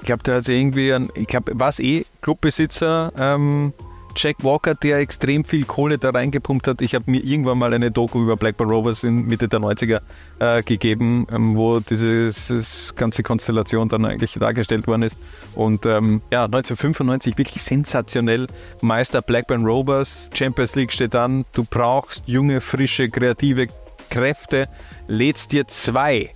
Ich 0.00 0.06
glaube, 0.06 0.22
der 0.22 0.36
hat 0.36 0.48
irgendwie, 0.48 0.92
ein, 0.92 1.08
ich 1.14 1.26
glaube, 1.26 1.58
war 1.58 1.70
es 1.70 1.80
eh 1.80 2.04
Clubbesitzer, 2.20 3.12
ähm, 3.16 3.72
Jack 4.16 4.42
Walker, 4.42 4.74
der 4.74 4.98
extrem 4.98 5.44
viel 5.44 5.64
Kohle 5.64 5.98
da 5.98 6.10
reingepumpt 6.10 6.66
hat. 6.66 6.80
Ich 6.80 6.94
habe 6.94 7.10
mir 7.10 7.22
irgendwann 7.22 7.58
mal 7.58 7.74
eine 7.74 7.90
Doku 7.90 8.22
über 8.22 8.36
Blackburn 8.36 8.70
Rovers 8.70 9.04
in 9.04 9.26
Mitte 9.26 9.46
der 9.46 9.60
90er 9.60 10.00
äh, 10.38 10.62
gegeben, 10.62 11.26
ähm, 11.30 11.54
wo 11.56 11.80
dieses, 11.80 12.94
ganze 12.96 13.22
Konstellation 13.22 13.88
dann 13.88 14.06
eigentlich 14.06 14.34
dargestellt 14.34 14.86
worden 14.86 15.02
ist. 15.02 15.18
Und 15.54 15.84
ähm, 15.84 16.22
ja, 16.30 16.44
1995 16.44 17.36
wirklich 17.36 17.62
sensationell. 17.62 18.46
Meister 18.80 19.20
Blackburn 19.20 19.64
Rovers, 19.66 20.30
Champions 20.32 20.74
League 20.74 20.92
steht 20.92 21.14
an. 21.14 21.44
Du 21.52 21.64
brauchst 21.64 22.22
junge, 22.26 22.60
frische, 22.60 23.10
kreative 23.10 23.66
Kräfte. 24.08 24.68
Lädst 25.08 25.52
dir 25.52 25.68
zwei 25.68 26.34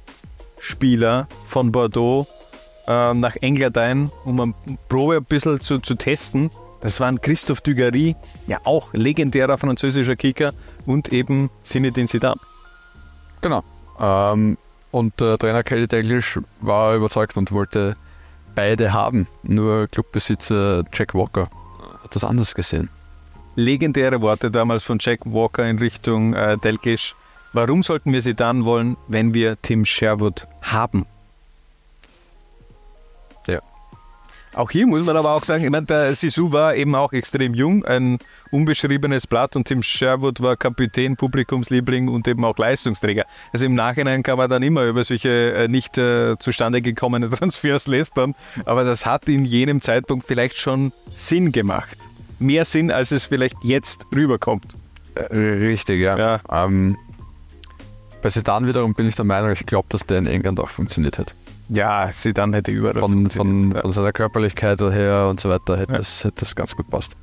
Spieler 0.58 1.28
von 1.46 1.72
Bordeaux 1.72 2.26
äh, 2.86 3.14
nach 3.14 3.36
England 3.40 3.78
ein, 3.78 4.10
um 4.24 4.40
eine 4.40 4.54
Probe 4.88 5.16
ein 5.16 5.24
bisschen 5.24 5.60
zu, 5.60 5.78
zu 5.78 5.94
testen 5.94 6.50
das 6.80 7.00
waren 7.00 7.20
Christophe 7.20 7.62
Dugarry, 7.62 8.16
ja 8.46 8.58
auch 8.64 8.92
legendärer 8.92 9.58
französischer 9.58 10.16
Kicker 10.16 10.52
und 10.86 11.12
eben 11.12 11.50
Zinedine 11.62 12.06
Zidane. 12.06 12.40
Genau. 13.40 13.62
Ähm, 13.98 14.56
und 14.90 15.20
der 15.20 15.38
Trainer 15.38 15.62
Kelly 15.62 15.86
Dalglish 15.86 16.40
war 16.60 16.96
überzeugt 16.96 17.36
und 17.36 17.52
wollte 17.52 17.94
beide 18.54 18.92
haben. 18.92 19.26
Nur 19.42 19.86
Clubbesitzer 19.88 20.84
Jack 20.92 21.14
Walker 21.14 21.48
hat 22.02 22.14
das 22.14 22.24
anders 22.24 22.54
gesehen. 22.54 22.88
Legendäre 23.56 24.20
Worte 24.20 24.50
damals 24.50 24.82
von 24.82 24.98
Jack 25.00 25.20
Walker 25.24 25.68
in 25.68 25.78
Richtung 25.78 26.34
äh, 26.34 26.56
Dalglish. 26.58 27.14
Warum 27.52 27.82
sollten 27.82 28.12
wir 28.12 28.22
sie 28.22 28.34
dann 28.34 28.64
wollen, 28.64 28.96
wenn 29.08 29.34
wir 29.34 29.60
Tim 29.60 29.84
Sherwood 29.84 30.46
haben? 30.62 31.06
Auch 34.52 34.70
hier 34.70 34.86
muss 34.86 35.06
man 35.06 35.16
aber 35.16 35.32
auch 35.32 35.44
sagen, 35.44 35.62
ich 35.62 35.70
meine, 35.70 35.86
der 35.86 36.14
Sisu 36.14 36.50
war 36.50 36.74
eben 36.74 36.94
auch 36.96 37.12
extrem 37.12 37.54
jung, 37.54 37.84
ein 37.84 38.18
unbeschriebenes 38.50 39.28
Blatt 39.28 39.54
und 39.54 39.68
Tim 39.68 39.82
Sherwood 39.82 40.40
war 40.40 40.56
Kapitän, 40.56 41.16
Publikumsliebling 41.16 42.08
und 42.08 42.26
eben 42.26 42.44
auch 42.44 42.58
Leistungsträger. 42.58 43.26
Also 43.52 43.66
im 43.66 43.74
Nachhinein 43.74 44.24
kann 44.24 44.38
man 44.38 44.50
dann 44.50 44.64
immer 44.64 44.84
über 44.86 45.04
solche 45.04 45.52
äh, 45.52 45.68
nicht 45.68 45.98
äh, 45.98 46.36
zustande 46.38 46.82
gekommene 46.82 47.30
Transfers 47.30 47.86
lästern, 47.86 48.34
aber 48.64 48.82
das 48.82 49.06
hat 49.06 49.28
in 49.28 49.44
jenem 49.44 49.80
Zeitpunkt 49.80 50.26
vielleicht 50.26 50.58
schon 50.58 50.92
Sinn 51.14 51.52
gemacht. 51.52 51.96
Mehr 52.40 52.64
Sinn, 52.64 52.90
als 52.90 53.12
es 53.12 53.26
vielleicht 53.26 53.56
jetzt 53.62 54.06
rüberkommt. 54.12 54.74
Äh, 55.14 55.36
richtig, 55.36 56.00
ja. 56.00 56.18
ja. 56.18 56.40
Ähm, 56.50 56.96
bei 58.22 58.30
Sedan 58.30 58.66
wiederum 58.66 58.94
bin 58.94 59.06
ich 59.06 59.14
der 59.14 59.24
Meinung, 59.24 59.52
ich 59.52 59.64
glaube, 59.64 59.86
dass 59.90 60.04
der 60.06 60.18
in 60.18 60.26
England 60.26 60.58
auch 60.58 60.68
funktioniert 60.68 61.18
hat. 61.18 61.34
Ja, 61.72 62.10
sie 62.12 62.32
dann 62.32 62.52
hätte 62.52 62.72
überall. 62.72 62.98
Von, 62.98 63.30
von, 63.30 63.72
von, 63.72 63.92
seiner 63.92 64.12
Körperlichkeit 64.12 64.80
her 64.80 65.28
und 65.30 65.38
so 65.38 65.48
weiter 65.48 65.78
hätte, 65.78 65.92
ja. 65.92 65.98
das, 65.98 66.24
hätte 66.24 66.40
das 66.40 66.56
ganz 66.56 66.74
gut 66.76 66.90
passt. 66.90 67.16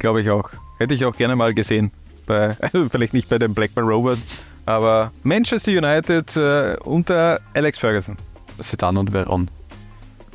Glaube 0.00 0.20
ich 0.20 0.30
auch. 0.30 0.50
Hätte 0.78 0.94
ich 0.94 1.04
auch 1.04 1.16
gerne 1.16 1.36
mal 1.36 1.54
gesehen. 1.54 1.92
Bei, 2.26 2.56
vielleicht 2.90 3.14
nicht 3.14 3.28
bei 3.28 3.38
den 3.38 3.54
Blackburn 3.54 3.86
Rovers, 3.86 4.44
aber 4.66 5.12
Manchester 5.22 5.70
United 5.70 6.36
äh, 6.36 6.76
unter 6.84 7.40
Alex 7.54 7.78
Ferguson. 7.78 8.16
Sedan 8.58 8.96
und 8.96 9.12
Veron 9.12 9.48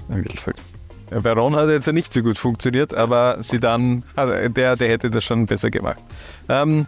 im 0.10 0.22
Mittelfeld. 0.22 0.58
Ja, 1.12 1.22
Veron 1.22 1.56
hat 1.56 1.70
jetzt 1.70 1.92
nicht 1.92 2.12
so 2.12 2.22
gut 2.22 2.38
funktioniert, 2.38 2.94
aber 2.94 3.42
Sidan, 3.42 4.04
der, 4.16 4.76
der 4.76 4.90
hätte 4.90 5.10
das 5.10 5.24
schon 5.24 5.46
besser 5.46 5.70
gemacht. 5.70 6.00
Ähm, 6.50 6.88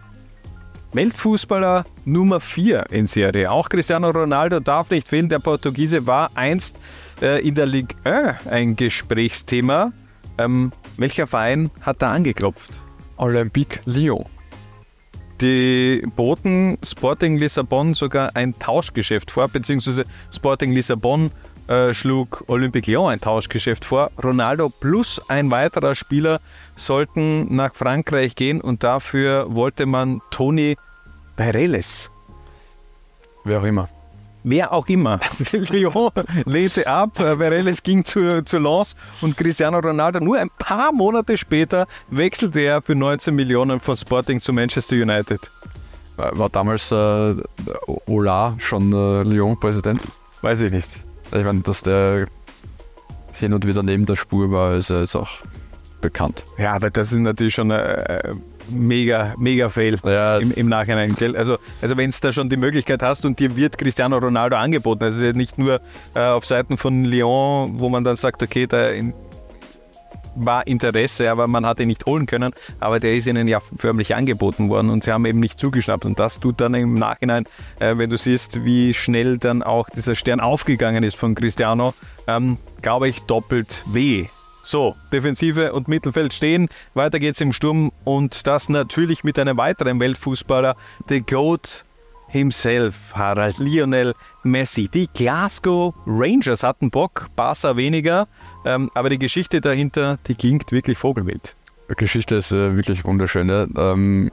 Weltfußballer 0.94 1.86
Nummer 2.06 2.40
4 2.40 2.88
in 2.90 3.06
Serie. 3.06 3.52
Auch 3.52 3.70
Cristiano 3.70 4.10
Ronaldo 4.10 4.60
darf 4.60 4.90
nicht 4.90 5.08
fehlen. 5.08 5.30
Der 5.30 5.40
Portugiese 5.40 6.08
war 6.08 6.32
einst 6.34 6.76
äh, 7.22 7.48
in 7.48 7.54
der 7.56 7.68
Ligue 7.68 7.96
1 8.04 8.48
ein 8.48 8.76
Gesprächsthema. 8.76 9.92
Ähm, 10.40 10.72
welcher 10.98 11.28
Verein 11.28 11.70
hat 11.82 12.02
da 12.02 12.12
angeklopft? 12.12 12.72
Olympique 13.18 13.82
Lyon. 13.86 14.26
Die 15.42 16.04
boten 16.16 16.78
Sporting 16.84 17.38
Lissabon 17.38 17.94
sogar 17.94 18.36
ein 18.36 18.58
Tauschgeschäft 18.60 19.32
vor, 19.32 19.48
beziehungsweise 19.48 20.06
Sporting 20.34 20.72
Lissabon 20.72 21.32
äh, 21.70 21.94
schlug 21.94 22.44
Olympique 22.48 22.88
Lyon 22.90 23.12
ein 23.12 23.22
Tauschgeschäft 23.22 23.86
vor. 23.86 24.12
Ronaldo 24.22 24.70
plus 24.70 25.22
ein 25.30 25.52
weiterer 25.52 25.94
Spieler 25.94 26.42
sollten 26.76 27.56
nach 27.56 27.76
Frankreich 27.76 28.36
gehen 28.36 28.60
und 28.60 28.84
dafür 28.84 29.46
wollte 29.54 29.86
man 29.86 30.22
Toni 30.32 30.78
Peireles. 31.38 32.10
Wer 33.44 33.60
auch 33.60 33.66
immer. 33.66 33.88
Wer 34.44 34.74
auch 34.74 34.88
immer. 34.88 35.20
Lyon 35.52 36.12
lehnte 36.46 36.88
ab, 36.88 37.12
Peireles 37.14 37.84
ging 37.84 38.04
zu, 38.04 38.44
zu 38.44 38.58
Lens 38.58 38.96
und 39.22 39.38
Cristiano 39.38 39.78
Ronaldo 39.80 40.20
nur 40.20 40.40
ein 40.40 40.50
paar 40.58 40.92
Monate 40.92 41.38
später 41.38 41.88
wechselte 42.10 42.62
er 42.62 42.82
für 42.82 42.96
19 42.96 43.36
Millionen 43.36 43.80
von 43.80 43.96
Sporting 43.96 44.40
zu 44.40 44.54
Manchester 44.54 44.96
United. 44.96 45.52
War 46.18 46.50
damals 46.50 46.92
äh, 46.92 47.36
Ola 48.08 48.56
schon 48.58 48.92
äh, 48.92 49.24
Lyon-Präsident? 49.24 50.02
Weiß 50.42 50.60
ich 50.62 50.72
nicht. 50.72 51.09
Ich 51.32 51.44
meine, 51.44 51.62
dass 51.62 51.84
der 51.84 52.28
hin 53.34 53.54
und 53.54 53.66
wieder 53.66 53.84
neben 53.84 54.06
der 54.06 54.16
Spur 54.16 54.52
war, 54.52 54.74
ist 54.74 54.90
ja 54.90 55.02
jetzt 55.02 55.16
auch 55.16 55.30
bekannt. 56.02 56.46
Ja, 56.58 56.74
aber 56.74 56.90
das 56.90 57.12
ist 57.12 57.20
natürlich 57.20 57.54
schon 57.54 57.72
ein 57.72 57.80
äh, 57.80 58.34
mega, 58.70 59.34
mega 59.38 59.70
Fail 59.70 59.98
ja, 60.04 60.38
im, 60.38 60.52
im, 60.52 60.70
Nachhinein. 60.70 61.16
Also, 61.36 61.58
also 61.82 61.98
wenn 61.98 62.10
es 62.10 62.20
da 62.20 62.32
schon 62.32 62.50
die 62.50 62.58
Möglichkeit 62.58 63.02
hast 63.02 63.26
und 63.26 63.40
dir 63.40 63.56
wird 63.56 63.78
Cristiano 63.78 64.18
Ronaldo 64.18 64.56
angeboten, 64.56 65.04
also 65.04 65.24
nicht 65.32 65.58
nur 65.58 65.82
äh, 66.16 66.20
auf 66.20 66.46
Seiten 66.46 66.78
von 66.78 67.04
Lyon, 67.04 67.80
wo 67.80 67.90
man 67.90 68.04
dann 68.04 68.16
sagt, 68.16 68.42
okay, 68.42 68.68
da 68.68 68.90
in, 68.90 69.14
war 70.46 70.66
Interesse, 70.68 71.32
aber 71.32 71.48
man 71.48 71.66
hat 71.66 71.80
ihn 71.80 71.88
nicht 71.88 72.06
holen 72.06 72.26
können. 72.26 72.54
Aber 72.80 73.00
der 73.00 73.16
ist 73.16 73.28
ihnen 73.28 73.48
ja 73.48 73.60
förmlich 73.60 74.16
angeboten 74.16 74.70
worden 74.70 74.90
und 74.90 75.04
sie 75.04 75.12
haben 75.12 75.26
eben 75.26 75.40
nicht 75.40 75.60
zugeschnappt. 75.60 76.06
Und 76.06 76.20
das 76.20 76.40
tut 76.40 76.62
dann 76.62 76.74
im 76.74 76.96
Nachhinein, 76.96 77.46
äh, 77.80 77.98
wenn 77.98 78.10
du 78.10 78.18
siehst, 78.18 78.66
wie 78.66 78.94
schnell 78.94 79.38
dann 79.38 79.64
auch 79.64 79.90
dieser 79.90 80.16
Stern 80.16 80.40
aufgegangen 80.40 81.04
ist 81.04 81.16
von 81.16 81.36
Cristiano, 81.36 81.94
ähm, 82.28 82.58
glaube 82.82 83.10
ich, 83.10 83.22
doppelt 83.22 83.84
weh. 83.88 84.28
So, 84.62 84.96
Defensive 85.12 85.74
und 85.74 85.88
Mittelfeld 85.88 86.34
stehen. 86.34 86.70
Weiter 86.94 87.20
geht's 87.20 87.42
im 87.42 87.54
Sturm 87.54 87.92
und 88.04 88.46
das 88.46 88.70
natürlich 88.70 89.24
mit 89.24 89.40
einem 89.40 89.58
weiteren 89.58 90.00
Weltfußballer, 90.00 90.76
The 91.08 91.22
Goat 91.22 91.86
himself, 92.30 92.96
Harald 93.14 93.58
Lionel 93.58 94.14
Messi. 94.44 94.88
Die 94.88 95.08
Glasgow 95.08 95.94
Rangers 96.06 96.64
hatten 96.64 96.90
Bock, 96.92 97.28
Barca 97.36 97.76
weniger. 97.76 98.28
Ähm, 98.66 98.90
aber 98.94 99.10
die 99.10 99.20
Geschichte 99.20 99.62
dahinter, 99.62 100.20
die 100.28 100.36
klingt 100.36 100.72
wirklich 100.72 100.98
vogelwild. 100.98 101.56
Die 101.90 101.96
Geschichte 101.96 102.36
ist 102.36 102.52
äh, 102.52 102.76
wirklich 102.76 103.06
wunderschön. 103.06 103.50
Ja. 103.50 103.68
Ähm, 103.78 104.32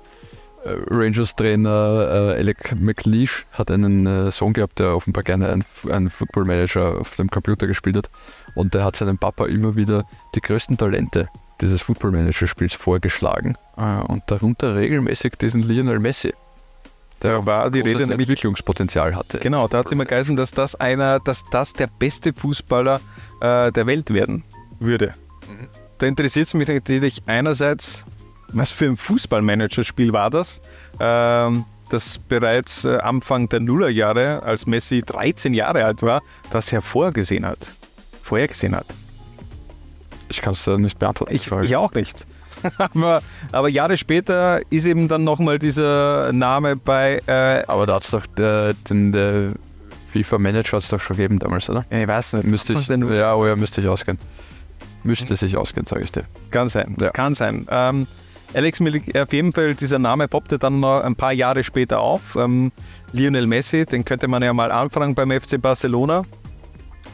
äh, 0.65 0.77
Rangers-Trainer 0.91 2.35
äh, 2.35 2.39
Alec 2.39 2.75
McLeish 2.79 3.47
hat 3.53 3.71
einen 3.71 4.07
äh, 4.07 4.31
Sohn 4.31 4.53
gehabt, 4.53 4.79
der 4.79 4.95
offenbar 4.95 5.23
gerne 5.23 5.49
einen, 5.51 5.65
einen 5.91 6.11
Football 6.11 6.45
Manager 6.45 7.01
auf 7.01 7.15
dem 7.17 7.31
Computer 7.31 7.67
gespielt 7.67 7.97
hat. 7.97 8.11
Und 8.55 8.75
der 8.75 8.85
hat 8.85 8.97
seinem 8.97 9.19
Papa 9.19 9.47
immer 9.47 9.77
wieder 9.77 10.05
die 10.35 10.41
größten 10.41 10.77
Talente 10.77 11.29
dieses 11.61 11.83
Football 11.83 12.11
Manager-Spiels 12.13 12.75
vorgeschlagen. 12.75 13.57
Äh, 13.77 14.01
und 14.03 14.25
darunter 14.27 14.75
regelmäßig 14.77 15.35
diesen 15.37 15.63
Lionel 15.63 15.99
Messi 15.99 16.35
der 17.23 17.47
war 17.47 17.71
die 17.71 17.81
Rede 17.81 18.05
Entwicklungspotenzial 18.05 19.15
hatte. 19.17 19.39
Genau, 19.39 19.69
da 19.69 19.79
hat 19.79 19.91
immer 19.91 20.05
geheißen, 20.05 20.37
dass 20.37 20.51
das 20.51 20.75
einer, 20.75 21.19
dass 21.21 21.45
das 21.51 21.73
der 21.73 21.89
beste 21.99 22.33
Fußballer 22.33 23.01
äh, 23.41 23.73
der 23.73 23.87
Welt 23.87 24.13
werden 24.13 24.45
würde. 24.79 25.15
Mhm. 25.49 25.69
Da 25.99 26.07
interessiert 26.07 26.47
es 26.47 26.55
mich 26.55 26.69
natürlich 26.69 27.23
einerseits, 27.27 28.05
was 28.49 28.71
für 28.71 28.87
ein 28.87 28.97
Fußballmanagerspiel 28.97 30.13
war 30.13 30.31
das? 30.31 30.61
Ähm, 31.01 31.65
das 31.89 32.19
bereits 32.19 32.85
äh, 32.85 32.99
Anfang 32.99 33.49
der 33.49 33.61
Nullerjahre, 33.61 34.43
als 34.43 34.67
Messi 34.67 35.03
13 35.05 35.55
Jahre 35.55 35.85
alt 35.85 36.03
war, 36.03 36.23
das 36.51 36.73
hervorgesehen 36.73 37.47
hat. 37.47 37.69
Vorhergesehen 38.23 38.75
hat. 38.75 38.87
Ich 40.29 40.43
kann 40.43 40.53
es 40.55 40.67
nicht 40.67 40.99
beantworten. 40.99 41.35
Ich, 41.35 41.51
ich 41.51 41.77
auch 41.77 41.93
nicht. 41.95 42.27
aber, 42.79 43.23
aber, 43.53 43.69
Jahre 43.69 43.97
später 43.97 44.61
ist 44.71 44.87
eben 44.87 45.09
dann 45.09 45.25
nochmal 45.25 45.59
dieser 45.59 46.33
Name 46.33 46.77
bei. 46.77 47.21
Äh 47.27 47.65
aber 47.67 47.87
da 47.87 47.97
hat 47.97 48.05
es 48.05 48.11
doch 48.11 48.27
der, 48.27 48.75
den, 48.89 49.13
der 49.13 49.53
FIFA-Manager 50.13 50.77
hat 50.77 50.85
es 50.85 50.89
doch 50.89 51.01
schon 51.01 51.17
gegeben 51.17 51.39
damals, 51.39 51.69
oder? 51.69 51.85
Ich 51.91 52.07
weiß 52.07 52.35
nicht. 52.35 52.47
Müsste 52.47 52.75
ich, 52.75 52.89
ja, 52.89 53.35
oh 53.35 53.47
ja, 53.47 53.57
müsste 53.57 53.81
ich 53.81 53.89
ausgehen. 53.89 54.19
Müsste 55.03 55.37
sich 55.37 55.57
ausgehen, 55.57 55.87
sage 55.87 56.03
ich 56.03 56.13
dir. 56.13 56.25
Kann 56.51 56.69
sein, 56.69 56.97
ja. 57.01 57.11
kann 57.11 57.35
sein. 57.35 57.67
Ähm, 57.71 58.07
Alex 58.55 58.81
Milik, 58.81 59.17
auf 59.17 59.33
jeden 59.33 59.53
Fall, 59.53 59.75
dieser 59.75 59.99
Name 59.99 60.29
poppte 60.29 60.59
dann 60.59 60.81
noch 60.81 61.03
ein 61.03 61.15
paar 61.15 61.33
Jahre 61.33 61.63
später 61.63 62.01
auf. 62.01 62.37
Ähm, 62.37 62.73
Lionel 63.13 63.47
Messi, 63.47 63.87
den 63.87 64.05
könnte 64.05 64.29
man 64.29 64.43
ja 64.43 64.53
mal 64.53 64.73
anfragen 64.73 65.15
beim 65.15 65.31
FC 65.31 65.61
Barcelona. 65.61 66.25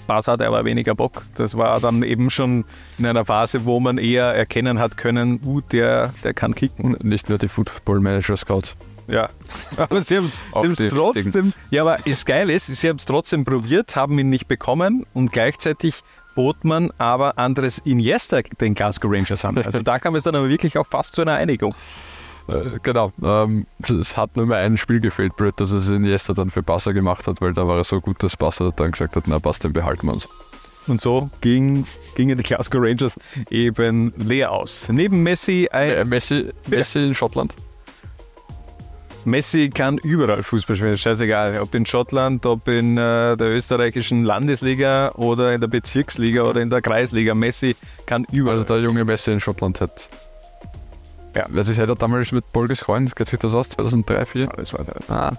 Barca 0.06 0.32
hatte 0.32 0.46
aber 0.46 0.64
weniger 0.64 0.94
Bock. 0.94 1.22
Das 1.34 1.56
war 1.56 1.80
dann 1.80 2.02
eben 2.02 2.30
schon 2.30 2.64
in 2.98 3.06
einer 3.06 3.24
Phase, 3.24 3.64
wo 3.64 3.80
man 3.80 3.98
eher 3.98 4.24
erkennen 4.24 4.78
hat 4.78 4.96
können, 4.96 5.40
uh, 5.44 5.60
der, 5.60 6.12
der 6.24 6.34
kann 6.34 6.54
kicken. 6.54 6.96
Nicht 7.02 7.28
nur 7.28 7.38
die 7.38 7.48
Football 7.48 8.00
Manager 8.00 8.36
Scouts. 8.36 8.76
Ja, 9.08 9.30
aber 9.76 10.00
sie 10.00 10.18
haben 10.18 10.32
es 10.72 10.78
trotzdem, 10.78 11.24
richtigen. 11.24 11.54
ja, 11.70 11.82
aber 11.82 11.98
das 12.04 12.24
Geile 12.24 12.52
ist, 12.52 12.66
sie 12.66 12.88
haben 12.88 12.96
es 12.96 13.04
trotzdem 13.04 13.44
probiert, 13.44 13.96
haben 13.96 14.18
ihn 14.18 14.30
nicht 14.30 14.48
bekommen 14.48 15.04
und 15.12 15.32
gleichzeitig 15.32 16.02
bot 16.34 16.64
man 16.64 16.90
aber 16.98 17.38
Andres 17.38 17.78
Iniesta 17.78 18.40
den 18.60 18.74
Glasgow 18.74 19.10
Rangers 19.12 19.44
an. 19.44 19.58
Also 19.58 19.82
da 19.82 19.98
kam 19.98 20.14
es 20.14 20.24
dann 20.24 20.34
aber 20.34 20.48
wirklich 20.48 20.78
auch 20.78 20.86
fast 20.86 21.14
zu 21.14 21.22
einer 21.22 21.34
Einigung. 21.34 21.74
Äh, 22.48 22.78
genau. 22.82 23.12
Ähm, 23.22 23.66
es 23.82 24.16
hat 24.16 24.36
nur 24.36 24.46
mehr 24.46 24.58
ein 24.58 24.76
Spiel 24.76 25.00
gefehlt, 25.00 25.36
Brett, 25.36 25.60
dass 25.60 25.70
es 25.70 25.88
Iniesta 25.88 26.32
dann 26.32 26.50
für 26.50 26.62
Barca 26.62 26.92
gemacht 26.92 27.26
hat, 27.26 27.40
weil 27.40 27.52
da 27.52 27.66
war 27.66 27.78
er 27.78 27.84
so 27.84 28.00
gut, 28.00 28.22
dass 28.22 28.36
Barca 28.36 28.70
dann 28.74 28.92
gesagt 28.92 29.16
hat, 29.16 29.24
na 29.26 29.38
passt, 29.38 29.64
den 29.64 29.72
behalten 29.72 30.06
wir 30.06 30.14
uns. 30.14 30.28
Und 30.88 31.00
so 31.00 31.30
ging, 31.40 31.84
gingen 32.16 32.36
die 32.36 32.42
Glasgow 32.42 32.80
Rangers 32.82 33.14
eben 33.50 34.12
leer 34.16 34.50
aus. 34.50 34.88
Neben 34.90 35.22
Messi 35.22 35.68
ein... 35.70 35.90
Äh, 35.90 36.04
Messi, 36.04 36.48
Messi 36.66 37.04
in 37.04 37.14
Schottland? 37.14 37.54
Messi 39.24 39.70
kann 39.70 39.98
überall 39.98 40.42
Fußball 40.42 40.74
spielen, 40.74 40.98
scheißegal. 40.98 41.60
Ob 41.60 41.72
in 41.76 41.86
Schottland, 41.86 42.44
ob 42.46 42.66
in 42.66 42.98
äh, 42.98 43.36
der 43.36 43.50
österreichischen 43.50 44.24
Landesliga 44.24 45.12
oder 45.12 45.54
in 45.54 45.60
der 45.60 45.68
Bezirksliga 45.68 46.42
oder 46.42 46.60
in 46.60 46.70
der 46.70 46.82
Kreisliga. 46.82 47.34
Messi 47.34 47.76
kann 48.06 48.26
überall. 48.32 48.56
Also 48.56 48.74
der 48.74 48.82
junge 48.82 49.04
Messi 49.04 49.30
in 49.30 49.38
Schottland 49.38 49.80
hat 49.80 50.08
ja. 51.34 51.46
Also 51.54 51.72
ich 51.72 51.78
hätte 51.78 51.94
damals 51.96 52.32
mit 52.32 52.52
Bolges 52.52 52.80
Freund, 52.80 53.14
geht 53.16 53.28
sich 53.28 53.38
das 53.38 53.54
aus, 53.54 53.70
2003, 53.70 54.14
2004? 54.24 54.42
Ja, 54.44 54.48
das 54.56 54.72
war 54.74 54.84
der. 54.84 54.96
Ah. 55.08 55.36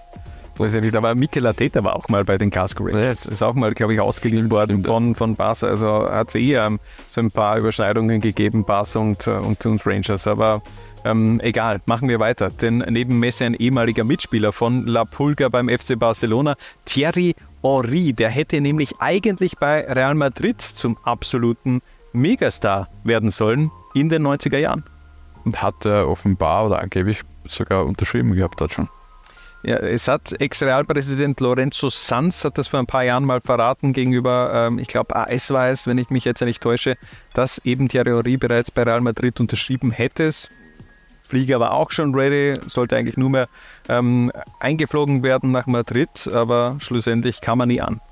Nicht, 0.56 0.94
aber 0.94 1.16
Mikel 1.16 1.44
Arteta 1.48 1.82
war 1.82 1.96
auch 1.96 2.08
mal 2.08 2.24
bei 2.24 2.38
den 2.38 2.48
Glasgow 2.50 2.86
Rangers. 2.86 3.24
Ja, 3.24 3.32
ist 3.32 3.42
auch 3.42 3.54
mal, 3.54 3.74
glaube 3.74 3.94
ich, 3.94 4.00
ausgeliehen 4.00 4.52
worden 4.52 4.84
von, 4.84 5.16
von 5.16 5.34
Barca. 5.34 5.66
Also 5.66 6.08
hat 6.08 6.28
es 6.28 6.36
eh 6.36 6.54
ähm, 6.54 6.78
so 7.10 7.20
ein 7.20 7.32
paar 7.32 7.58
Überschneidungen 7.58 8.20
gegeben, 8.20 8.64
Barca 8.64 9.00
und, 9.00 9.26
äh, 9.26 9.30
und, 9.30 9.66
und 9.66 9.84
Rangers. 9.84 10.28
Aber 10.28 10.62
ähm, 11.04 11.40
egal, 11.42 11.80
machen 11.86 12.08
wir 12.08 12.20
weiter. 12.20 12.50
Denn 12.50 12.84
neben 12.88 13.18
Messi 13.18 13.42
ein 13.42 13.54
ehemaliger 13.54 14.04
Mitspieler 14.04 14.52
von 14.52 14.86
La 14.86 15.04
Pulga 15.04 15.48
beim 15.48 15.68
FC 15.68 15.98
Barcelona, 15.98 16.54
Thierry 16.84 17.34
Henry, 17.62 18.12
der 18.12 18.30
hätte 18.30 18.60
nämlich 18.60 18.94
eigentlich 19.00 19.58
bei 19.58 19.80
Real 19.80 20.14
Madrid 20.14 20.60
zum 20.60 20.96
absoluten 21.02 21.82
Megastar 22.12 22.88
werden 23.02 23.32
sollen 23.32 23.72
in 23.94 24.08
den 24.08 24.24
90er 24.24 24.58
Jahren 24.58 24.84
und 25.44 25.62
hat 25.62 25.84
er 25.84 26.08
offenbar 26.08 26.66
oder 26.66 26.80
angeblich 26.80 27.22
sogar 27.46 27.84
unterschrieben 27.84 28.34
gehabt 28.34 28.60
dort 28.60 28.72
schon. 28.72 28.88
Ja, 29.66 29.76
es 29.76 30.08
hat 30.08 30.38
Ex-Realpräsident 30.38 31.40
Lorenzo 31.40 31.88
Sanz 31.88 32.44
hat 32.44 32.58
das 32.58 32.68
vor 32.68 32.80
ein 32.80 32.86
paar 32.86 33.02
Jahren 33.02 33.24
mal 33.24 33.40
verraten 33.40 33.94
gegenüber, 33.94 34.50
ähm, 34.52 34.78
ich 34.78 34.88
glaube 34.88 35.16
AS 35.16 35.50
war 35.50 35.68
es, 35.68 35.86
wenn 35.86 35.96
ich 35.96 36.10
mich 36.10 36.26
jetzt 36.26 36.42
nicht 36.42 36.62
täusche, 36.62 36.98
dass 37.32 37.58
eben 37.64 37.88
Thierry 37.88 38.36
bereits 38.36 38.70
bei 38.70 38.82
Real 38.82 39.00
Madrid 39.00 39.40
unterschrieben 39.40 39.90
hätte. 39.90 40.30
Flieger 41.26 41.60
war 41.60 41.72
auch 41.72 41.90
schon 41.90 42.14
ready, 42.14 42.60
sollte 42.66 42.96
eigentlich 42.96 43.16
nur 43.16 43.30
mehr 43.30 43.48
ähm, 43.88 44.30
eingeflogen 44.60 45.22
werden 45.22 45.50
nach 45.50 45.66
Madrid, 45.66 46.28
aber 46.30 46.76
schlussendlich 46.80 47.40
kam 47.40 47.60
er 47.60 47.66
nie 47.66 47.80
an. 47.80 48.02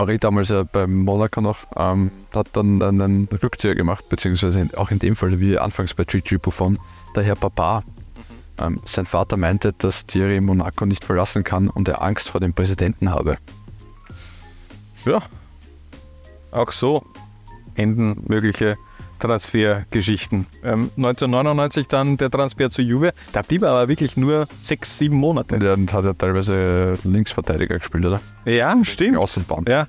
Ari 0.00 0.16
damals 0.18 0.48
ja 0.48 0.62
beim 0.62 1.04
Monaco 1.04 1.42
noch, 1.42 1.58
ähm, 1.76 2.10
hat 2.32 2.48
dann 2.54 2.80
einen 2.80 3.28
Rückzieher 3.42 3.74
gemacht, 3.74 4.08
beziehungsweise 4.08 4.66
auch 4.76 4.90
in 4.90 4.98
dem 4.98 5.14
Fall 5.14 5.38
wie 5.40 5.58
anfangs 5.58 5.92
bei 5.92 6.04
Gigi 6.04 6.38
Buffon, 6.38 6.78
der 7.14 7.22
Herr 7.22 7.34
Papa. 7.34 7.80
Mhm. 7.80 8.64
Ähm, 8.64 8.80
sein 8.86 9.04
Vater 9.04 9.36
meinte, 9.36 9.74
dass 9.74 10.06
Thierry 10.06 10.40
Monaco 10.40 10.86
nicht 10.86 11.04
verlassen 11.04 11.44
kann 11.44 11.68
und 11.68 11.86
er 11.86 12.02
Angst 12.02 12.30
vor 12.30 12.40
dem 12.40 12.54
Präsidenten 12.54 13.10
habe. 13.10 13.36
Ja, 15.04 15.20
auch 16.50 16.72
so 16.72 17.04
enden 17.74 18.24
mögliche 18.26 18.78
Transfergeschichten. 19.20 20.46
Ähm, 20.64 20.90
1999 20.96 21.86
dann 21.88 22.16
der 22.16 22.30
Transfer 22.30 22.70
zu 22.70 22.82
Juve. 22.82 23.12
Da 23.32 23.42
blieb 23.42 23.62
er 23.62 23.70
aber 23.70 23.88
wirklich 23.88 24.16
nur 24.16 24.48
sechs, 24.60 24.98
sieben 24.98 25.16
Monate. 25.16 25.58
Der 25.58 25.72
hat 25.72 26.04
ja 26.04 26.12
teilweise 26.14 26.98
Linksverteidiger 27.04 27.78
gespielt, 27.78 28.04
oder? 28.06 28.20
Ja, 28.44 28.76
stimmt. 28.82 29.16
Außenbahn. 29.16 29.64
Ja, 29.68 29.86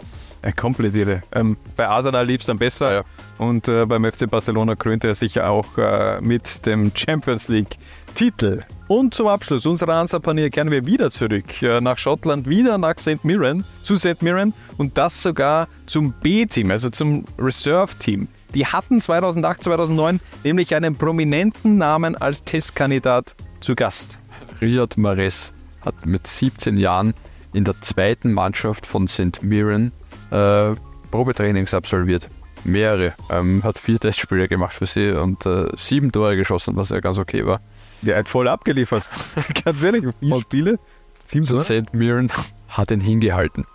komplett 0.55 0.95
irre. 0.95 1.23
Ähm, 1.31 1.57
bei 1.75 1.87
Arsenal 1.87 2.25
lief 2.25 2.41
es 2.41 2.47
dann 2.47 2.57
besser 2.57 2.91
ja, 2.91 2.97
ja. 2.97 3.03
und 3.37 3.67
äh, 3.67 3.85
beim 3.85 4.03
FC 4.05 4.29
Barcelona 4.29 4.75
krönte 4.75 5.07
er 5.07 5.15
sich 5.15 5.39
auch 5.39 5.77
äh, 5.77 6.19
mit 6.21 6.65
dem 6.65 6.91
Champions 6.95 7.47
League 7.47 7.77
Titel. 8.15 8.63
Und 8.91 9.13
zum 9.13 9.27
Abschluss 9.27 9.65
unserer 9.65 9.93
Ansapanier 9.93 10.49
kehren 10.49 10.69
wir 10.69 10.85
wieder 10.85 11.11
zurück 11.11 11.61
äh, 11.61 11.79
nach 11.79 11.97
Schottland, 11.97 12.49
wieder 12.49 12.77
nach 12.77 12.99
St. 12.99 13.23
Mirren, 13.23 13.63
zu 13.83 13.95
St. 13.95 14.21
Mirren 14.21 14.53
und 14.77 14.97
das 14.97 15.21
sogar 15.21 15.69
zum 15.85 16.11
B-Team, 16.11 16.71
also 16.71 16.89
zum 16.89 17.23
Reserve-Team. 17.39 18.27
Die 18.53 18.65
hatten 18.65 18.99
2008, 18.99 19.63
2009 19.63 20.19
nämlich 20.43 20.75
einen 20.75 20.97
prominenten 20.97 21.77
Namen 21.77 22.17
als 22.17 22.43
Testkandidat 22.43 23.33
zu 23.61 23.75
Gast. 23.75 24.17
Riyad 24.59 24.97
Mahrez 24.97 25.53
hat 25.85 26.05
mit 26.05 26.27
17 26.27 26.75
Jahren 26.75 27.13
in 27.53 27.63
der 27.63 27.79
zweiten 27.79 28.33
Mannschaft 28.33 28.85
von 28.85 29.07
St. 29.07 29.41
Mirren 29.41 29.93
äh, 30.31 30.75
Probetrainings 31.11 31.73
absolviert. 31.73 32.27
Mehrere. 32.65 33.13
Ähm, 33.29 33.63
hat 33.63 33.79
vier 33.79 33.99
Testspiele 33.99 34.49
gemacht 34.49 34.73
für 34.73 34.85
sie 34.85 35.11
und 35.11 35.45
äh, 35.45 35.69
sieben 35.77 36.11
Tore 36.11 36.35
geschossen, 36.35 36.75
was 36.75 36.89
ja 36.89 36.99
ganz 36.99 37.17
okay 37.17 37.45
war. 37.45 37.61
Der 38.01 38.17
hat 38.17 38.29
voll 38.29 38.47
abgeliefert. 38.47 39.07
Ganz 39.65 39.83
ehrlich, 39.83 40.05
vier 40.19 40.39
Spiele, 40.41 40.79
sieben 41.25 41.45
Tore. 41.45 41.61
St. 41.61 41.93
Mirren 41.93 42.31
hat 42.67 42.91
ihn 42.91 43.01
hingehalten. 43.01 43.65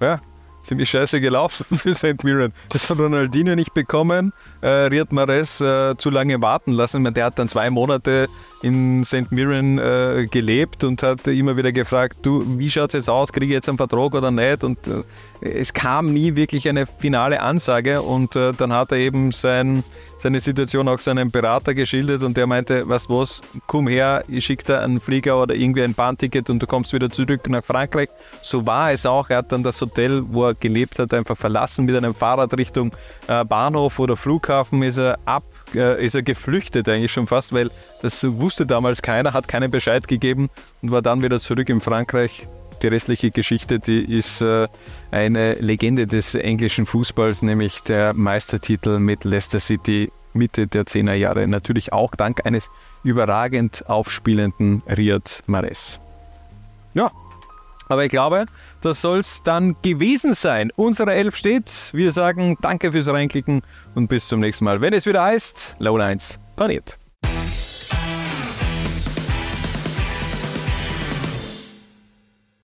Ja, 0.00 0.20
ziemlich 0.62 0.90
scheiße 0.90 1.20
gelaufen 1.20 1.64
für 1.76 1.94
St. 1.94 2.22
Mirren. 2.24 2.52
Das 2.70 2.90
hat 2.90 2.98
Ronaldinho 2.98 3.54
nicht 3.54 3.72
bekommen, 3.72 4.32
äh, 4.60 4.68
Riyad 4.68 5.12
Mahrez 5.12 5.60
äh, 5.60 5.96
zu 5.96 6.10
lange 6.10 6.42
warten 6.42 6.72
lassen. 6.72 7.02
Meine, 7.02 7.14
der 7.14 7.26
hat 7.26 7.38
dann 7.38 7.48
zwei 7.48 7.70
Monate 7.70 8.28
in 8.62 9.04
St. 9.04 9.30
Mirren 9.30 9.78
äh, 9.78 10.26
gelebt 10.30 10.84
und 10.84 11.02
hat 11.02 11.26
immer 11.26 11.56
wieder 11.56 11.72
gefragt, 11.72 12.18
du, 12.22 12.44
wie 12.58 12.70
schaut 12.70 12.90
es 12.90 12.94
jetzt 12.94 13.10
aus, 13.10 13.32
kriege 13.32 13.46
ich 13.46 13.52
jetzt 13.52 13.68
einen 13.68 13.78
Vertrag 13.78 14.14
oder 14.14 14.30
nicht? 14.30 14.64
Und 14.64 14.86
äh, 14.88 15.02
es 15.40 15.72
kam 15.72 16.12
nie 16.12 16.36
wirklich 16.36 16.68
eine 16.68 16.86
finale 16.86 17.40
Ansage 17.40 18.02
und 18.02 18.36
äh, 18.36 18.52
dann 18.52 18.72
hat 18.72 18.92
er 18.92 18.98
eben 18.98 19.32
sein 19.32 19.84
seine 20.18 20.40
Situation 20.40 20.88
auch 20.88 20.98
seinem 20.98 21.30
Berater 21.30 21.74
geschildert 21.74 22.22
und 22.22 22.36
der 22.36 22.46
meinte, 22.46 22.88
was 22.88 23.08
was, 23.08 23.42
komm 23.66 23.86
her, 23.86 24.24
ich 24.28 24.44
schicke 24.44 24.64
dir 24.64 24.80
einen 24.80 24.98
Flieger 24.98 25.40
oder 25.40 25.54
irgendwie 25.54 25.82
ein 25.82 25.94
Bahnticket 25.94 26.50
und 26.50 26.60
du 26.60 26.66
kommst 26.66 26.92
wieder 26.92 27.10
zurück 27.10 27.48
nach 27.48 27.62
Frankreich. 27.62 28.08
So 28.42 28.66
war 28.66 28.90
es 28.90 29.06
auch. 29.06 29.30
Er 29.30 29.38
hat 29.38 29.52
dann 29.52 29.62
das 29.62 29.80
Hotel, 29.80 30.22
wo 30.26 30.46
er 30.46 30.54
gelebt 30.54 30.98
hat, 30.98 31.12
einfach 31.12 31.36
verlassen 31.36 31.84
mit 31.84 31.94
einem 31.94 32.14
Fahrrad 32.14 32.56
Richtung 32.56 32.92
äh, 33.28 33.44
Bahnhof 33.44 33.98
oder 33.98 34.16
Flughafen 34.16 34.82
ist 34.82 34.96
er 34.96 35.18
ab 35.26 35.44
äh, 35.74 36.04
ist 36.04 36.14
er 36.14 36.22
geflüchtet 36.22 36.88
eigentlich 36.88 37.12
schon 37.12 37.26
fast, 37.26 37.52
weil 37.52 37.70
das 38.02 38.24
wusste 38.24 38.66
damals 38.66 39.02
keiner, 39.02 39.32
hat 39.32 39.48
keinen 39.48 39.70
Bescheid 39.70 40.08
gegeben 40.08 40.48
und 40.82 40.90
war 40.90 41.02
dann 41.02 41.22
wieder 41.22 41.40
zurück 41.40 41.68
in 41.68 41.80
Frankreich. 41.80 42.46
Die 42.82 42.88
restliche 42.88 43.30
Geschichte, 43.30 43.78
die 43.78 44.04
ist 44.04 44.42
äh, 44.42 44.68
eine 45.10 45.54
Legende 45.54 46.06
des 46.06 46.34
englischen 46.34 46.86
Fußballs, 46.86 47.42
nämlich 47.42 47.82
der 47.82 48.12
Meistertitel 48.12 48.98
mit 48.98 49.24
Leicester 49.24 49.60
City 49.60 50.12
Mitte 50.34 50.66
der 50.66 50.84
10er 50.84 51.14
Jahre. 51.14 51.46
Natürlich 51.46 51.92
auch 51.92 52.14
dank 52.14 52.44
eines 52.44 52.70
überragend 53.02 53.88
aufspielenden 53.88 54.82
Riyad 54.86 55.42
Mahrez. 55.46 56.00
Ja, 56.94 57.10
aber 57.88 58.04
ich 58.04 58.10
glaube, 58.10 58.46
das 58.82 59.00
soll 59.00 59.18
es 59.18 59.42
dann 59.42 59.76
gewesen 59.82 60.34
sein. 60.34 60.70
Unsere 60.76 61.14
Elf 61.14 61.36
steht. 61.36 61.90
Wir 61.92 62.12
sagen 62.12 62.56
danke 62.60 62.92
fürs 62.92 63.08
Reinklicken 63.08 63.62
und 63.94 64.08
bis 64.08 64.28
zum 64.28 64.40
nächsten 64.40 64.64
Mal. 64.64 64.80
Wenn 64.80 64.92
es 64.92 65.06
wieder 65.06 65.22
heißt, 65.22 65.76
Low 65.78 65.96
1 65.96 66.38
paniert. 66.56 66.98